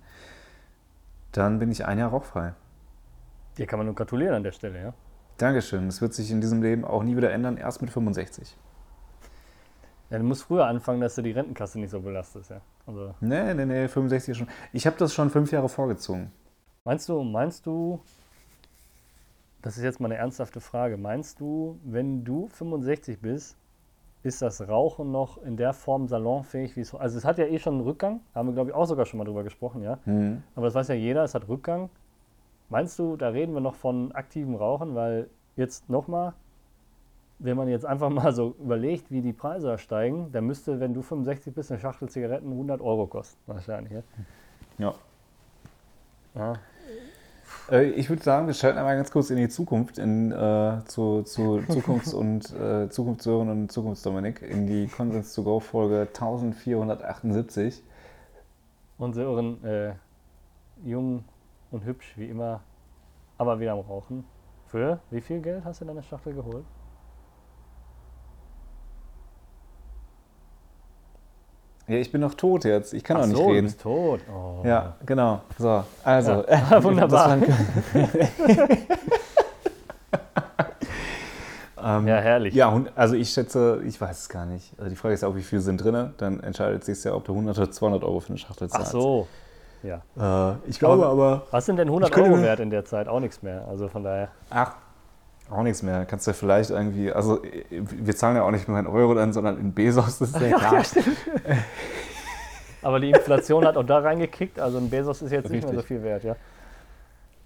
[1.32, 2.54] dann bin ich ein Jahr rauchfrei.
[3.58, 4.94] Dir kann man nur gratulieren an der Stelle, ja.
[5.38, 5.88] Dankeschön.
[5.88, 8.56] Das wird sich in diesem Leben auch nie wieder ändern, erst mit 65.
[10.12, 10.18] ja.
[10.20, 12.62] Du musst früher anfangen, dass du die Rentenkasse nicht so belastest, ja.
[12.86, 14.48] Also Nee, nee, nee, 65 ist schon.
[14.72, 16.32] Ich habe das schon fünf Jahre vorgezogen.
[16.86, 18.00] Meinst du, meinst du,
[19.64, 23.58] das ist jetzt mal eine ernsthafte Frage, meinst du, wenn du 65 bist,
[24.22, 27.58] ist das Rauchen noch in der Form salonfähig, wie es, also es hat ja eh
[27.58, 30.44] schon einen Rückgang, haben wir glaube ich auch sogar schon mal drüber gesprochen, ja, Hm.
[30.56, 31.90] aber das weiß ja jeder, es hat Rückgang.
[32.70, 36.34] Meinst du, da reden wir noch von aktivem Rauchen, weil jetzt nochmal,
[37.40, 41.02] wenn man jetzt einfach mal so überlegt, wie die Preise steigen, dann müsste, wenn du
[41.02, 44.02] 65 bist, eine Schachtel Zigaretten 100 Euro kosten, wahrscheinlich, ja.
[44.78, 44.94] Ja.
[46.36, 46.54] ja.
[47.70, 51.24] Äh, Ich würde sagen, wir schalten einmal ganz kurz in die Zukunft, in, äh, zu,
[51.24, 57.84] zu Zukunfts- und äh, Zukunftshören und Zukunftsdominik, in die Consens to Go Folge 1478.
[58.98, 59.96] unseren äh,
[60.84, 61.26] jung
[61.72, 62.62] und hübsch wie immer,
[63.38, 64.26] aber wieder am Rauchen.
[64.68, 66.66] Für wie viel Geld hast du deine Schachtel geholt?
[71.88, 72.94] Ja, ich bin noch tot jetzt.
[72.94, 73.66] Ich kann Ach auch nicht so, du reden.
[73.66, 74.20] bist tot.
[74.34, 74.66] Oh.
[74.66, 75.42] Ja, genau.
[75.60, 76.44] So, also.
[76.50, 77.38] Ja, wunderbar.
[81.78, 82.54] ähm, Ja, herrlich.
[82.54, 84.74] Ja, also ich schätze, ich weiß es gar nicht.
[84.78, 86.14] Also die Frage ist ja auch, wie viel sind drin?
[86.18, 88.92] Dann entscheidet sich ja, ob du 100 oder 200 Euro für eine Schachtel Ach zahlst.
[88.92, 89.28] so.
[89.84, 90.02] Ja.
[90.52, 93.08] Äh, ich glaube aber, Was sind denn 100 Ich könnte Euro wert in der Zeit?
[93.08, 93.68] Auch nichts mehr.
[93.68, 94.30] Also von daher.
[94.50, 94.74] ach,
[95.50, 96.06] auch nichts mehr.
[96.06, 99.14] Kannst du ja vielleicht irgendwie, also äh, wir zahlen ja auch nicht nur in Euro
[99.14, 100.84] dann, sondern in das ist ja klar.
[102.82, 104.60] Aber die Inflation hat auch da reingekickt.
[104.60, 105.98] Also ein Bezos ist jetzt nicht mehr so Richtig.
[105.98, 106.36] viel wert, ja.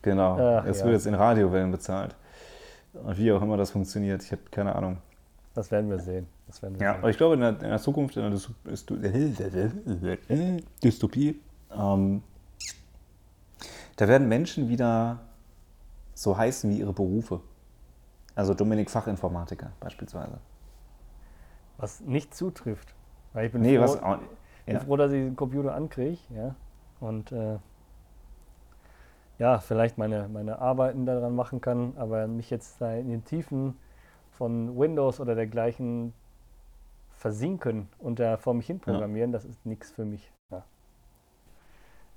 [0.02, 0.86] Genau, Ach, es ja.
[0.86, 2.16] wird jetzt in Radiowellen bezahlt.
[2.93, 4.97] Und wie auch immer das funktioniert, ich habe keine Ahnung.
[5.54, 6.28] Das werden wir sehen.
[6.47, 7.00] Das werden wir Ja, sehen.
[7.02, 8.54] aber ich glaube, in der, in der Zukunft, in der Dysto-
[10.84, 11.39] Dystopie,
[11.78, 12.24] ähm,
[13.97, 15.20] da werden Menschen wieder
[16.14, 17.41] so heißen wie ihre Berufe.
[18.40, 20.38] Also Dominik Fachinformatiker beispielsweise.
[21.76, 22.96] Was nicht zutrifft.
[23.34, 24.18] Weil ich bin Nee, froh, was auch,
[24.66, 24.80] bin ja.
[24.80, 26.56] froh, dass ich den Computer ankriege, ja.
[27.02, 27.58] Und äh,
[29.40, 33.78] ja, vielleicht meine, meine Arbeiten daran machen kann, aber mich jetzt da in den Tiefen
[34.32, 36.14] von Windows oder dergleichen
[37.18, 40.32] versinken und da vor mich hin programmieren, das ist nichts für mich.
[40.50, 40.64] Ja.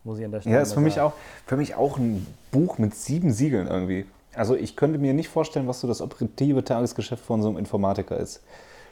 [0.05, 1.15] Muss ich an der Stelle Ja, ist für mich, auch,
[1.47, 4.07] für mich auch ein Buch mit sieben Siegeln irgendwie.
[4.35, 8.17] Also ich könnte mir nicht vorstellen, was so das operative Tagesgeschäft von so einem Informatiker
[8.17, 8.43] ist.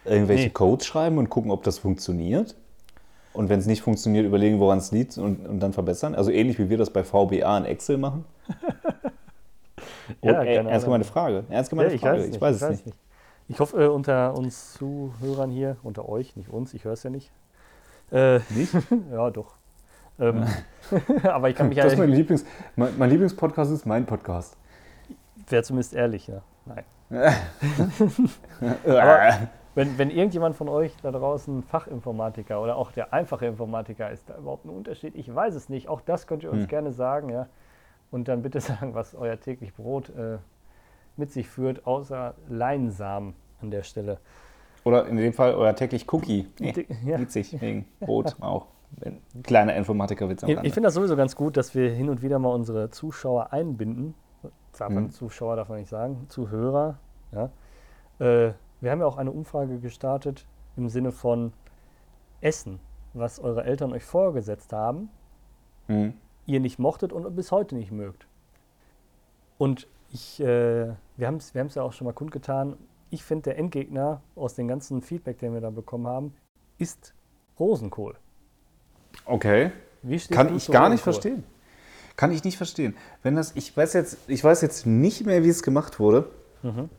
[0.04, 0.50] Irgendwelche Nee.
[0.50, 2.56] Codes schreiben und gucken, ob das funktioniert.
[3.32, 6.14] Und wenn es nicht funktioniert, überlegen, woran es liegt und, und dann verbessern.
[6.14, 8.24] Also ähnlich wie wir das bei VBA in Excel machen.
[10.22, 11.44] Ja, Und, äh, ernst gemeine Frage.
[11.48, 12.18] Ernst Ja, gemeine ich Frage.
[12.18, 12.96] weiß, es ich weiß es nicht.
[13.48, 17.10] Ich hoffe, äh, unter uns Zuhörern hier, unter euch, nicht uns, ich höre es ja
[17.10, 17.30] nicht.
[18.12, 18.74] Äh, Nicht?
[19.12, 19.54] ja, doch.
[20.18, 20.44] Ähm,
[21.22, 22.44] aber ich kann mich ja, Das ist mein Lieblings,
[22.76, 24.56] mein, mein Lieblingspodcast ist mein Podcast.
[25.52, 26.42] Wäre zumindest ehrlich, ja.
[26.66, 26.84] Nein.
[28.86, 34.28] Aber, Wenn, wenn irgendjemand von euch da draußen Fachinformatiker oder auch der einfache Informatiker ist,
[34.28, 35.14] da überhaupt ein Unterschied?
[35.14, 35.88] Ich weiß es nicht.
[35.88, 36.68] Auch das könnt ihr uns Hm.
[36.68, 37.46] gerne sagen, ja.
[38.10, 40.38] Und dann bitte sagen, was euer täglich Brot äh,
[41.16, 44.18] mit sich führt, außer Leinsamen an der Stelle.
[44.84, 46.48] oder in dem Fall euer täglich Cookie.
[46.58, 47.18] Nee, Ja.
[47.20, 48.66] witzig, wegen Brot auch.
[49.04, 52.22] Ein kleiner Informatikerwitz am Ich, ich finde das sowieso ganz gut, dass wir hin und
[52.22, 54.14] wieder mal unsere Zuschauer einbinden.
[54.78, 55.10] Darf man Mhm.
[55.10, 56.98] Zuschauer darf man nicht sagen, Zuhörer.
[57.32, 57.50] Ja.
[58.18, 60.46] Äh, wir haben ja auch eine Umfrage gestartet
[60.76, 61.52] im Sinne von
[62.40, 62.80] Essen,
[63.12, 65.10] was eure Eltern euch vorgesetzt haben,
[65.86, 66.14] Hm.
[66.46, 68.26] ihr nicht mochtet und bis heute nicht mögt.
[69.58, 72.76] Und ich, äh, wir haben es wir haben's ja auch schon mal kundgetan,
[73.10, 76.34] ich finde, der Endgegner aus dem ganzen Feedback, den wir da bekommen haben,
[76.78, 77.12] ist
[77.58, 78.16] Rosenkohl.
[79.26, 79.72] Okay.
[80.30, 81.02] Kann ich gar nicht Rosenkohl?
[81.02, 81.44] verstehen.
[82.16, 82.96] Kann ich nicht verstehen.
[83.22, 86.28] Wenn das, ich weiß jetzt, ich weiß jetzt nicht mehr, wie es gemacht wurde,
[86.62, 86.90] Mhm.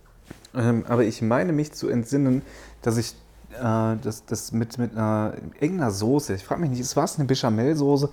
[0.56, 2.42] ähm, aber ich meine mich zu entsinnen,
[2.82, 3.14] dass ich
[3.54, 7.18] äh, das, das mit, mit einer, irgendeiner Soße, ich frage mich nicht, es war es
[7.18, 8.10] eine Bechamelsoße,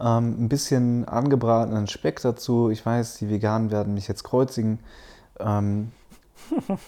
[0.00, 2.70] ähm, ein bisschen angebratenen Speck dazu.
[2.70, 4.78] Ich weiß, die Veganen werden mich jetzt kreuzigen.
[5.40, 5.92] Ähm,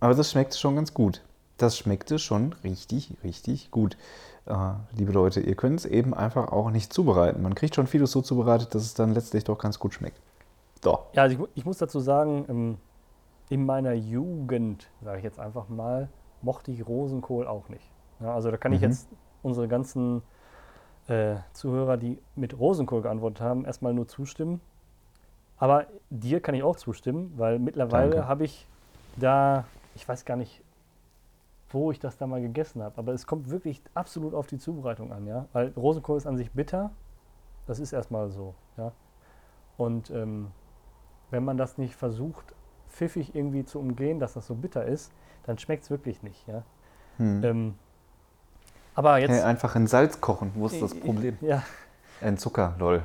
[0.00, 1.22] aber das schmeckte schon ganz gut.
[1.58, 3.96] Das schmeckte schon richtig, richtig gut.
[4.50, 7.42] Äh, liebe Leute, ihr könnt es eben einfach auch nicht zubereiten.
[7.42, 10.20] Man kriegt schon vieles so zubereitet, dass es dann letztlich doch ganz gut schmeckt.
[10.82, 10.98] So.
[11.12, 12.78] Ja, also ich, ich muss dazu sagen, ähm,
[13.48, 16.08] in meiner Jugend, sage ich jetzt einfach mal,
[16.42, 17.84] mochte ich Rosenkohl auch nicht.
[18.20, 18.88] Ja, also da kann ich Mhm.
[18.88, 19.08] jetzt
[19.42, 20.22] unsere ganzen
[21.08, 24.60] äh, Zuhörer, die mit Rosenkohl geantwortet haben, erstmal nur zustimmen.
[25.58, 28.66] Aber dir kann ich auch zustimmen, weil mittlerweile habe ich
[29.16, 30.62] da, ich weiß gar nicht,
[31.70, 35.12] wo ich das da mal gegessen habe, aber es kommt wirklich absolut auf die Zubereitung
[35.12, 35.46] an, ja.
[35.52, 36.90] Weil Rosenkohl ist an sich bitter,
[37.66, 38.92] das ist erstmal so, ja.
[39.76, 40.48] Und ähm,
[41.30, 42.54] wenn man das nicht versucht,
[42.88, 45.12] pfiffig irgendwie zu umgehen, dass das so bitter ist,
[45.44, 46.62] dann schmeckt es wirklich nicht, ja.
[47.18, 47.44] Hm.
[47.44, 47.74] Ähm,
[48.94, 49.30] aber jetzt.
[49.30, 51.38] Hey, einfach in Salz kochen, wo ist das Problem?
[51.40, 51.62] Ja,
[52.22, 53.02] In Zucker, lol.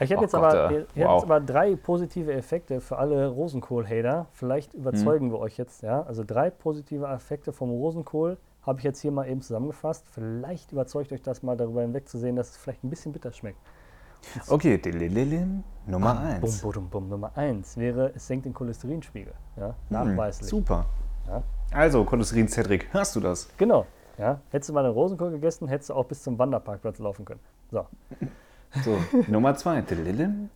[0.00, 1.14] ich habe Oh jetzt, aber, äh, ich hab wow.
[1.22, 4.26] jetzt aber drei positive Effekte für alle Rosenkohl-Hater.
[4.32, 4.80] Vielleicht Hm.
[4.80, 6.02] überzeugen wir euch jetzt, ja.
[6.02, 10.06] Also drei positive Effekte vom Rosenkohl habe ich jetzt hier mal eben zusammengefasst.
[10.10, 13.58] Vielleicht überzeugt euch das mal darüber hinwegzusehen, dass es vielleicht ein bisschen bitter schmeckt.
[14.48, 16.62] Okay, Dilililim, Nummer Bum, 1.
[16.62, 17.08] bum, bum.
[17.10, 19.34] Nummer eins wäre, es senkt den Cholesterinspiegel.
[19.56, 20.48] Ja, nachweislich.
[20.48, 20.86] Super.
[21.28, 21.42] Ja.
[21.72, 23.48] Also, Cholesterin Cedric, hörst du das?
[23.58, 23.84] Genau.
[24.16, 24.40] Ja.
[24.50, 27.40] Hättest du mal einen Rosenkohl gegessen, hättest du auch bis zum Wanderparkplatz laufen können.
[27.70, 27.84] So.
[28.82, 28.98] So,
[29.28, 29.82] Nummer 2.
[29.82, 30.50] Dililim.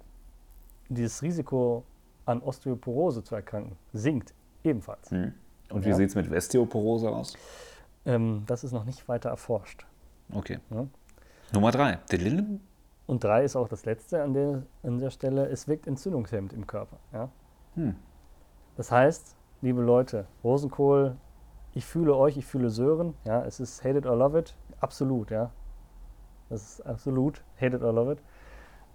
[0.89, 1.85] Dieses Risiko
[2.27, 5.11] an Osteoporose zu erkranken sinkt ebenfalls.
[5.11, 5.33] Hm.
[5.71, 5.95] Und wie Ja.
[5.97, 7.35] sieht es mit Osteoporose aus?
[8.07, 9.87] Ähm, das ist noch nicht weiter erforscht.
[10.33, 10.59] Okay.
[10.71, 10.87] Ja.
[11.53, 11.99] Nummer 3.
[12.11, 12.61] Dililim.
[13.07, 16.67] Und drei ist auch das letzte an der, an der Stelle, es wirkt entzündungshemmend im
[16.67, 16.99] Körper.
[17.13, 17.31] Ja?
[17.75, 17.95] Hm.
[18.77, 21.17] Das heißt, liebe Leute, Rosenkohl,
[21.75, 23.15] ich fühle euch, ich fühle Sören.
[23.25, 23.43] Ja?
[23.45, 25.31] Es ist hate it or love it, absolut.
[25.31, 25.51] Ja?
[26.49, 28.19] Das ist absolut hate it or love it.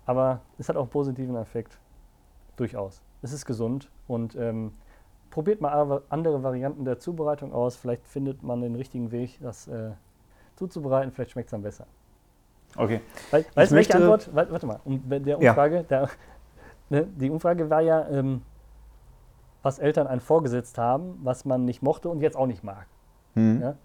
[0.06, 1.80] Aber es hat auch einen positiven Effekt,
[2.56, 3.02] durchaus.
[3.22, 4.74] Es ist gesund und ähm,
[5.30, 7.76] probiert mal andere Varianten der Zubereitung aus.
[7.76, 9.92] Vielleicht findet man den richtigen Weg, das äh,
[10.56, 11.12] zuzubereiten.
[11.12, 11.88] Vielleicht schmeckt es dann besser.
[12.76, 13.02] Okay.
[13.32, 14.30] Weil, weißt du, welche Antwort?
[14.34, 15.52] Warte, mal, um, bei der Ja.
[15.52, 16.10] Umfrage, der,
[16.90, 18.42] ne, die Umfrage war ja, ähm,
[19.62, 22.86] was Eltern einen vorgesetzt haben, was man nicht mochte und jetzt auch nicht mag.
[23.36, 23.62] Hm.
[23.62, 23.76] Ja?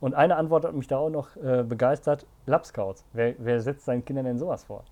[0.00, 3.04] Und eine Antwort hat mich da auch noch äh, begeistert: Lapscouts.
[3.12, 4.84] Wer, wer setzt seinen Kindern denn sowas vor?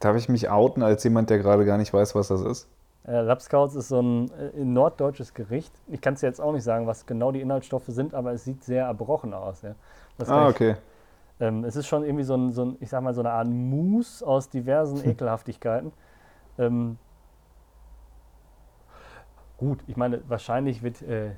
[0.00, 2.68] Darf ich mich outen als jemand, der gerade gar nicht weiß, was das ist?
[3.06, 5.72] Äh, Lapscouts ist so ein äh, norddeutsches Gericht.
[5.86, 8.64] Ich kann es jetzt auch nicht sagen, was genau die Inhaltsstoffe sind, aber es sieht
[8.64, 9.62] sehr erbrochen aus.
[9.62, 9.74] Ja?
[10.26, 10.76] Ah, okay.
[11.38, 13.46] Ähm, es ist schon irgendwie so ein, so ein, ich sag mal, so eine Art
[13.46, 15.92] Mousse aus diversen Ekelhaftigkeiten.
[16.58, 16.98] Ähm,
[19.56, 21.32] gut, ich meine, wahrscheinlich wird, äh,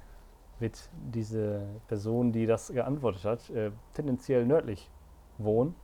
[0.61, 4.91] wird diese Person, die das geantwortet hat, äh, tendenziell nördlich
[5.39, 5.75] wohnen.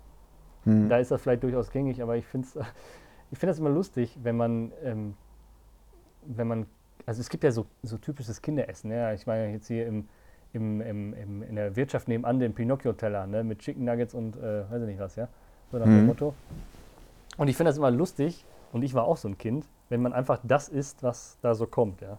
[0.64, 0.88] Hm.
[0.88, 2.58] Da ist das vielleicht durchaus gängig, aber ich finde es
[3.30, 5.14] ich find das immer lustig, wenn man, ähm,
[6.24, 6.66] wenn man,
[7.06, 8.90] also es gibt ja so, so typisches Kinderessen.
[8.90, 9.12] Ja?
[9.12, 10.08] Ich meine jetzt hier im,
[10.52, 13.44] im, im, im, in der Wirtschaft nebenan den Pinocchio-Teller ne?
[13.44, 15.28] mit Chicken Nuggets und äh, weiß ich nicht was, ja,
[15.70, 16.06] so nach dem Mhm.
[16.06, 16.34] Motto.
[17.36, 20.12] Und ich finde das immer lustig, und ich war auch so ein Kind, wenn man
[20.12, 22.18] einfach das isst, was da so kommt, ja.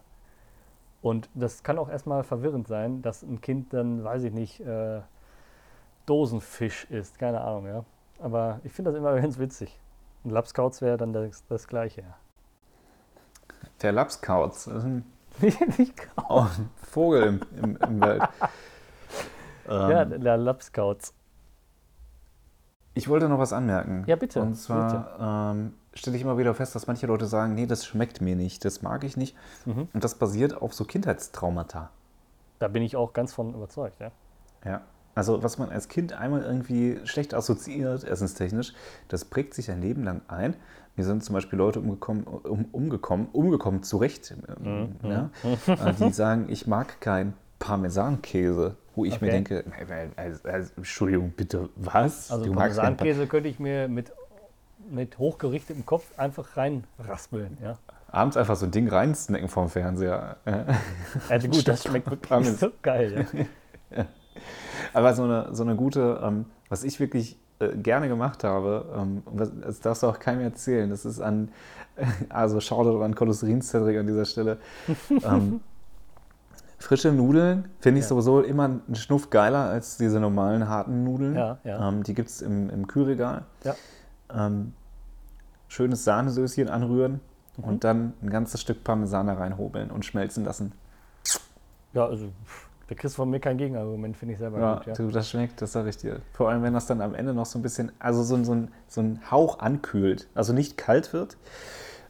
[1.06, 5.02] Und das kann auch erstmal verwirrend sein, dass ein Kind dann, weiß ich nicht, äh,
[6.04, 7.84] Dosenfisch isst, keine Ahnung, ja.
[8.18, 9.78] Aber ich finde das immer ganz witzig.
[10.24, 12.16] Und Lapskauts wäre dann das, das Gleiche, ja.
[13.82, 14.66] Der Lapskauz.
[14.66, 15.04] Ist ein,
[15.78, 18.22] Nicht oh, ein Vogel im, im, im Wald.
[19.68, 21.12] Ja, Ähm, der Lapskauts.
[22.94, 24.04] Ich wollte noch was anmerken.
[24.06, 27.66] Ja, bitte, Und zwar ähm, stelle ich immer wieder fest, dass manche Leute sagen, nee,
[27.66, 29.36] das schmeckt mir nicht, das mag ich nicht.
[29.64, 29.88] Mhm.
[29.92, 31.90] Und das basiert auf so Kindheitstraumata.
[32.58, 34.10] Da bin ich auch ganz von überzeugt, ja.
[34.64, 34.82] Ja.
[35.14, 38.74] Also was man als Kind einmal irgendwie schlecht assoziiert, essenstechnisch,
[39.08, 40.54] das prägt sich ein Leben lang ein.
[40.94, 45.10] Mir sind zum Beispiel Leute umgekommen, um, umgekommen, umgekommen zurecht, ähm, Mhm.
[45.10, 45.30] ja,
[45.66, 49.44] äh, die sagen, ich mag kein Parmesankäse, wo ich mir Okay.
[49.44, 49.64] denke,
[50.16, 52.30] also, also, Entschuldigung, bitte, was?
[52.30, 54.12] Also Du magst keinen Parmesankäse könnte ich mir mit,
[54.90, 57.58] mit hochgerichtetem Kopf einfach reinraspeln.
[57.62, 57.76] Ja.
[58.08, 60.36] Abends einfach so ein Ding reinsnacken vom Fernseher.
[61.28, 63.26] Also gut, das schmeckt wirklich so geil.
[63.96, 64.04] Ja.
[64.92, 69.22] Aber so eine, so eine gute, ähm, was ich wirklich äh, gerne gemacht habe, ähm,
[69.24, 71.50] und das, darfst du auch keinem erzählen, das ist an,
[72.28, 74.58] also Shoutout an Cholesterin-Cedric an dieser Stelle.
[75.24, 75.60] ähm,
[76.78, 78.08] frische Nudeln finde ich Ja.
[78.08, 81.34] sowieso immer einen Schnuff geiler als diese normalen harten Nudeln.
[81.36, 81.88] Ja, ja.
[81.88, 83.44] Ähm, die gibt es im, im Kühlregal.
[83.64, 83.74] Ja.
[84.34, 84.72] Ähm,
[85.68, 87.20] schönes Sahnesöschen anrühren
[87.58, 87.64] Mhm.
[87.64, 90.72] und dann ein ganzes Stück Parmesan da reinhobeln und schmelzen lassen.
[91.92, 92.28] ja, also
[92.88, 94.86] da kriegst du von mir kein Gegenargument, finde ich selber Ja, gut.
[94.86, 94.92] Ja.
[94.94, 96.20] du, das schmeckt, das sage ich dir.
[96.34, 98.52] Vor allem, wenn das dann am Ende noch so ein bisschen, also so, ein- so,
[98.52, 100.28] ein, so ein Hauch ankühlt.
[100.34, 101.36] Also nicht kalt wird,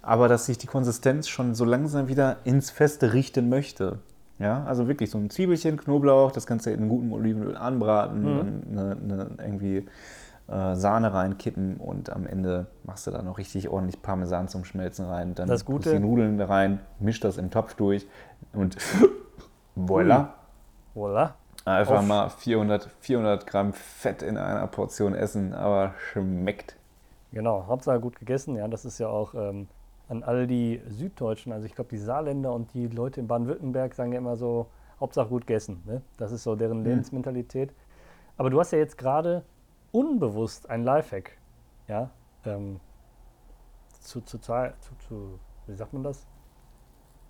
[0.03, 4.01] aber dass sich die Konsistenz schon so langsam wieder ins Feste richten möchte.
[4.39, 8.37] Ja, also wirklich so ein Zwiebelchen, Knoblauch, das Ganze in gutem Olivenöl anbraten, Mhm.
[8.37, 8.63] dann
[9.07, 9.87] eine, eine, irgendwie
[10.49, 15.07] äh, Sahne reinkippen und am Ende machst du da noch richtig ordentlich Parmesan zum Schmelzen
[15.07, 15.35] rein.
[15.35, 18.07] Dann Das Gute- die Nudeln da rein, misch das im Topf durch
[18.53, 18.77] und
[19.77, 20.29] voilà.
[20.95, 21.33] Voilà.
[21.65, 26.77] Einfach Auf- mal 400, 400 Gramm Fett in einer Portion essen, aber schmeckt.
[27.33, 28.57] Genau, Hauptsache gut gegessen.
[28.57, 29.67] Ja, das ist ja auch ähm,
[30.09, 34.13] an all die Süddeutschen, also ich glaube die Saarländer und die Leute in Baden-Württemberg sagen
[34.13, 34.67] ja immer so,
[35.01, 35.83] Hauptsache gut gegessen.
[35.85, 36.03] Ne?
[36.17, 37.75] Das ist so deren Lebensmentalität.
[38.39, 39.43] Aber du hast ja jetzt gerade
[39.97, 41.39] unbewusst ein Lifehack,
[41.89, 42.11] ja,
[42.45, 42.81] ähm,
[44.01, 44.73] zu, zu, zu,
[45.09, 46.27] zu, wie sagt man das?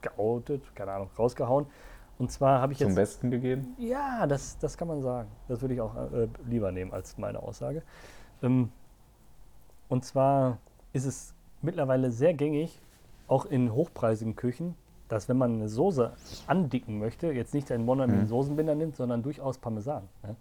[0.03, 1.67] Geoutet, keine Ahnung, rausgehauen.
[2.19, 3.75] Und zwar habe ich Zum jetzt Besten gegeben.
[3.79, 5.29] ja, das, das kann man sagen.
[5.49, 7.83] Das würde ich auch äh, lieber nehmen als meine Aussage.
[8.43, 8.73] Ähm,
[9.89, 10.59] und zwar
[10.93, 12.81] ist es mittlerweile sehr gängig,
[13.29, 14.75] auch in hochpreisigen Küchen,
[15.09, 16.12] dass wenn man eine Soße
[16.49, 18.29] andicken möchte, jetzt nicht einen monatlichen Mhm.
[18.29, 20.09] Soßenbinder nimmt, sondern durchaus Parmesan.
[20.25, 20.35] Ja?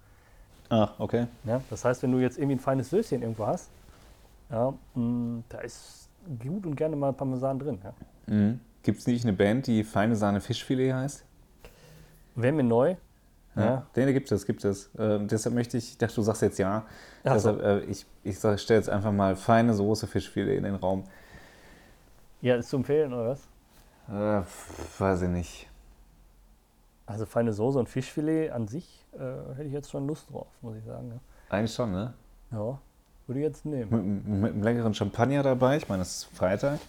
[0.70, 1.28] Ach, okay.
[1.44, 1.62] Ja?
[1.70, 3.70] Das heißt, wenn du jetzt irgendwie ein feines Söschen irgendwo hast,
[4.50, 6.10] ja, mh, da ist
[6.40, 7.80] gut und gerne mal Parmesan drin.
[7.84, 7.94] Ja?
[8.34, 8.60] Mhm.
[8.84, 11.24] Gibt es nicht eine Band, die Feine Sahne Fischfilet heißt?
[12.36, 12.96] Wäre mir neu.
[13.56, 13.86] Ja, Ja.
[13.96, 14.90] Den gibt es, gibt es.
[15.00, 16.86] Ähm, deshalb möchte ich, ich dachte, du sagst jetzt ja.
[17.24, 17.52] Ach so.
[17.54, 21.06] deshalb, äh, ich ich stelle jetzt einfach mal feine Soße Fischfilet in den Raum.
[22.42, 23.48] Ja, ist zu empfehlen, oder was?
[24.08, 24.46] Äh,
[25.00, 25.68] weiß ich nicht.
[27.06, 29.20] Also feine Soße und Fischfilet an sich äh,
[29.56, 31.12] hätte ich jetzt schon Lust drauf, muss ich sagen.
[31.12, 31.20] Ja,
[31.56, 32.14] Eigentlich schon, ne?
[32.52, 32.80] ja
[33.28, 33.90] würde ich jetzt nehmen.
[34.24, 35.78] Mit, mit einem leckeren Champagner dabei.
[35.78, 36.80] Ich meine, es ist Freitag.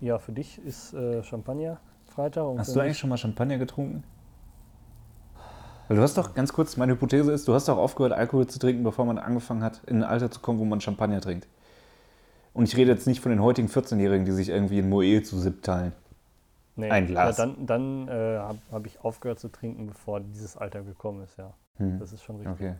[0.00, 2.44] Ja, für dich ist äh, Champagner Freitag.
[2.44, 4.02] Und Hast du mich- eigentlich schon mal Champagner getrunken?
[5.88, 8.58] Weil du hast doch, ganz kurz, meine Hypothese ist, du hast doch aufgehört, Alkohol zu
[8.58, 11.46] trinken, bevor man angefangen hat, in ein Alter zu kommen, wo man Champagner trinkt.
[12.52, 15.38] Und ich rede jetzt nicht von den heutigen 14-Jährigen, die sich irgendwie in Moe zu
[15.38, 15.92] sieb teilen.
[16.76, 17.38] Nee, ein Glas.
[17.38, 21.36] Ja, dann dann äh, habe hab ich aufgehört zu trinken, bevor dieses Alter gekommen ist,
[21.38, 21.52] ja.
[21.78, 21.98] Hm.
[21.98, 22.54] Das ist schon richtig.
[22.54, 22.74] Okay.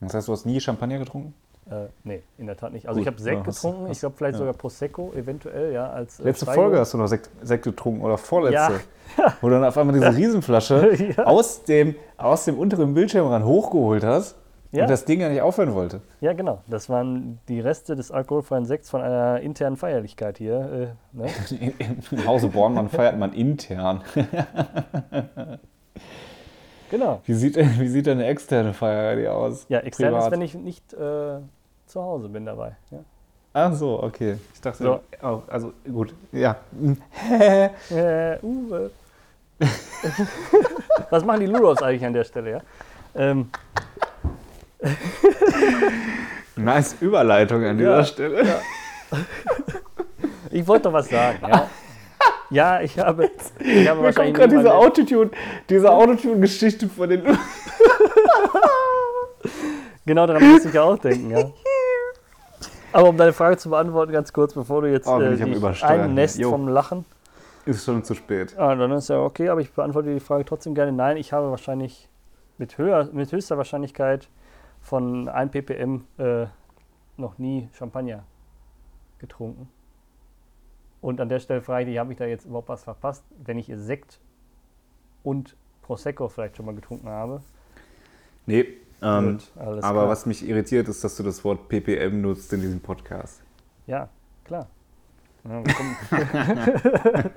[0.00, 1.34] Das heißt, du hast nie Champagner getrunken?
[1.70, 2.86] Äh, nee, in der Tat nicht.
[2.88, 4.38] Also Gut, ich habe Sekt ja, hast- getrunken, ich hast- glaube vielleicht ja.
[4.38, 6.46] sogar Prosecco, eventuell, ja, als äh, Letzte.
[6.46, 8.80] Folge hast du noch Sekt, Sekt getrunken oder vorletzte.
[9.18, 9.34] Ja.
[9.40, 14.36] Wo du dann auf einmal diese Riesenflasche aus, dem, aus dem unteren Bildschirmrand hochgeholt hast
[14.72, 14.84] Ja.
[14.84, 16.00] und das Ding ja nicht aufhören wollte.
[16.20, 16.62] Ja, genau.
[16.68, 20.94] Das waren die Reste des alkoholfreien Sekts von einer internen Feierlichkeit hier.
[21.14, 21.26] Äh, ne?
[22.12, 24.02] Im Hause Bornmann feiert man intern.
[26.90, 27.20] Genau.
[27.24, 29.64] Wie sieht, wie sieht denn eine externe Feier aus?
[29.68, 30.24] Ja, extern Privat.
[30.24, 31.38] ist, wenn ich nicht äh,
[31.86, 32.74] zu Hause bin dabei.
[32.90, 32.98] Ja.
[33.52, 34.38] Ach so, okay.
[34.54, 35.00] Ich dachte, So.
[35.22, 36.56] oh, also gut, ja.
[37.90, 38.90] Äh, Uwe.
[41.10, 42.60] Was machen die Luros eigentlich an der Stelle, ja?
[43.14, 43.50] Ähm,
[46.56, 48.04] Nice Überleitung an dieser Ja.
[48.04, 48.44] Stelle.
[50.50, 51.68] ich wollte doch was sagen, ja?
[52.50, 55.30] Ja, ich habe, ich habe Mir kommt gerade diese Autotune,
[55.68, 57.22] diese Autotune-Geschichte von den.
[60.06, 61.50] Genau daran muss ich ja auch denken, ja.
[62.92, 66.38] Aber um deine Frage zu beantworten, ganz kurz, bevor du jetzt Oh, äh, dich einnässt
[66.38, 66.50] Jo.
[66.50, 67.04] vom Lachen.
[67.66, 68.58] Ist schon zu spät.
[68.58, 70.90] Ah, dann ist ja okay, aber ich beantworte die Frage trotzdem gerne.
[70.90, 72.08] Nein, ich habe wahrscheinlich
[72.58, 74.28] mit, höher, mit höchster Wahrscheinlichkeit
[74.80, 76.46] von 1 ppm äh,
[77.16, 78.24] noch nie Champagner
[79.18, 79.68] getrunken.
[81.00, 83.58] Und an der Stelle frage ich dich, habe ich da jetzt überhaupt was verpasst, wenn
[83.58, 84.20] ich Sekt
[85.22, 87.42] und Prosecco vielleicht schon mal getrunken habe?
[88.46, 88.66] Nee,
[89.02, 90.08] ähm, Gut, aber klar.
[90.08, 93.42] was mich irritiert, ist, dass du das Wort PPM nutzt in diesem Podcast.
[93.86, 94.08] Ja,
[94.44, 94.66] klar.
[95.44, 95.62] Ja,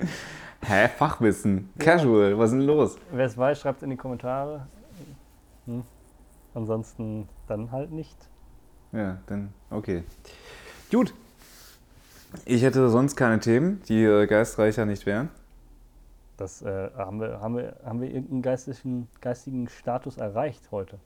[0.65, 0.87] Hä?
[0.97, 1.69] Fachwissen.
[1.79, 2.37] Casual.
[2.37, 2.97] Was ist denn los?
[3.11, 4.67] Wer es weiß, schreibt es in die Kommentare.
[5.65, 5.83] Hm.
[6.53, 8.17] Ansonsten dann halt nicht.
[8.91, 10.03] Ja, dann okay.
[10.91, 11.13] Gut.
[12.45, 15.29] Ich hätte sonst keine Themen, die äh, geistreicher nicht wären.
[16.37, 20.99] Das äh, haben, wir, haben, wir, haben wir irgendeinen geistigen, geistigen Status erreicht heute?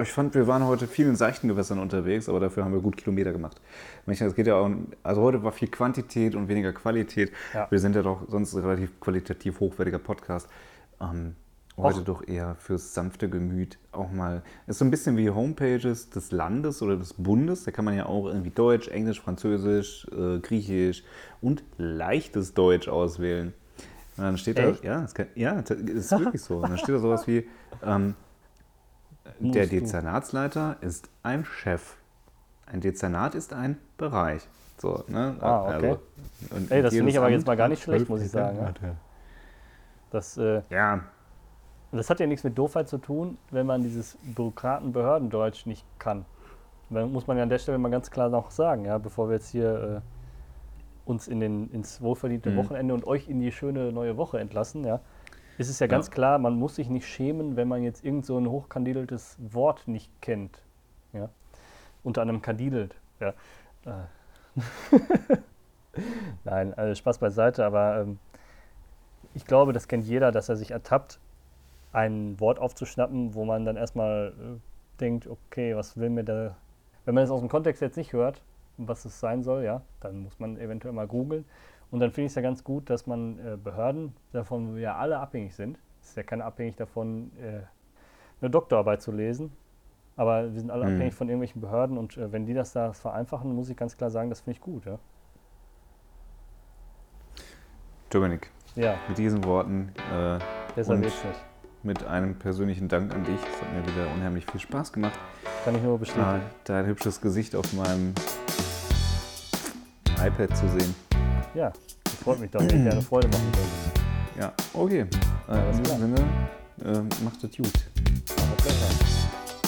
[0.00, 2.96] Ich fand, wir waren heute viel in seichten Gewässern unterwegs, aber dafür haben wir gut
[2.96, 3.60] Kilometer gemacht.
[4.06, 4.70] Es geht ja auch,
[5.02, 7.30] also heute war viel Quantität und weniger Qualität.
[7.52, 7.70] Ja.
[7.70, 10.48] Wir sind ja doch sonst ein relativ qualitativ hochwertiger Podcast.
[10.98, 11.36] Ähm,
[11.76, 12.04] heute Och.
[12.04, 14.42] doch eher fürs sanfte Gemüt auch mal.
[14.66, 17.64] Ist so ein bisschen wie Homepages des Landes oder des Bundes.
[17.64, 21.04] Da kann man ja auch irgendwie Deutsch, Englisch, Französisch, äh, Griechisch
[21.40, 23.52] und leichtes Deutsch auswählen.
[24.16, 24.84] Und dann steht Echt?
[24.84, 26.56] da, ja, das kann, ja, ist wirklich so.
[26.56, 27.48] Und dann steht da sowas wie,
[27.82, 28.14] ähm,
[29.38, 29.66] der.
[29.66, 31.96] Dezernatsleiter ist ein Chef.
[32.66, 34.48] Ein Dezernat ist ein Bereich.
[34.78, 35.36] So, ne?
[35.40, 35.96] Ah, okay.
[36.50, 38.58] und Ey, das finde ich aber Amt jetzt mal gar nicht schlecht, muss ich sagen,
[38.58, 38.72] ja.
[40.10, 41.04] Das, äh, Ja,
[41.98, 46.24] das hat ja nichts mit Doofheit zu tun, wenn man dieses Bürokraten-Behördendeutsch nicht kann.
[46.90, 49.34] Dann muss man ja an der Stelle mal ganz klar noch sagen, ja, bevor wir
[49.36, 52.56] jetzt hier äh, uns in den, ins wohlverdiente Mhm.
[52.56, 55.00] Wochenende und euch in die schöne neue Woche entlassen, ja,
[55.58, 55.90] ist es ja, Ja.
[55.90, 59.86] ganz klar, man muss sich nicht schämen, wenn man jetzt irgend so ein hochkandideltes Wort
[59.88, 60.62] nicht kennt.
[61.12, 61.28] Ja?
[62.02, 62.94] Unter anderem kandidelt.
[63.20, 63.34] Ja.
[63.86, 64.06] Äh.
[66.44, 68.18] Nein, also Spaß beiseite, aber ähm,
[69.34, 71.18] ich glaube, das kennt jeder, dass er sich ertappt,
[71.92, 76.56] ein Wort aufzuschnappen, wo man dann erstmal äh, denkt, okay, was will mir da.
[77.04, 78.42] Wenn man es aus dem Kontext jetzt nicht hört,
[78.78, 81.44] was es sein soll, ja, dann muss man eventuell mal googeln.
[81.90, 84.96] Und dann finde ich es ja ganz gut, dass man äh, Behörden, davon wir ja
[84.96, 87.60] alle abhängig sind, es ist ja keiner abhängig davon, äh,
[88.40, 89.52] eine Doktorarbeit zu lesen,
[90.16, 90.94] aber wir sind alle Mhm.
[90.94, 94.10] abhängig von irgendwelchen Behörden und äh, wenn die das da vereinfachen, muss ich ganz klar
[94.10, 94.98] sagen, das finde ich gut, ja.
[98.10, 100.38] Dominik, Ja, mit diesen Worten, äh,
[100.74, 101.51] besser wird's nicht.
[101.84, 103.40] Mit einem persönlichen Dank an dich.
[103.40, 105.18] Es hat mir wieder unheimlich viel Spaß gemacht.
[105.64, 106.36] Kann ich nur bestätigen.
[106.36, 108.14] Äh, dein hübsches Gesicht auf meinem
[110.24, 110.94] iPad zu sehen.
[111.54, 111.72] Ja,
[112.04, 114.40] das freut mich doch, wenn ich eine Freude machen könnte.
[114.40, 115.06] Ja, okay.
[115.48, 116.20] Äh, in diesem Sinne,
[116.84, 117.72] äh, macht es gut.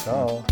[0.03, 0.45] Ciao.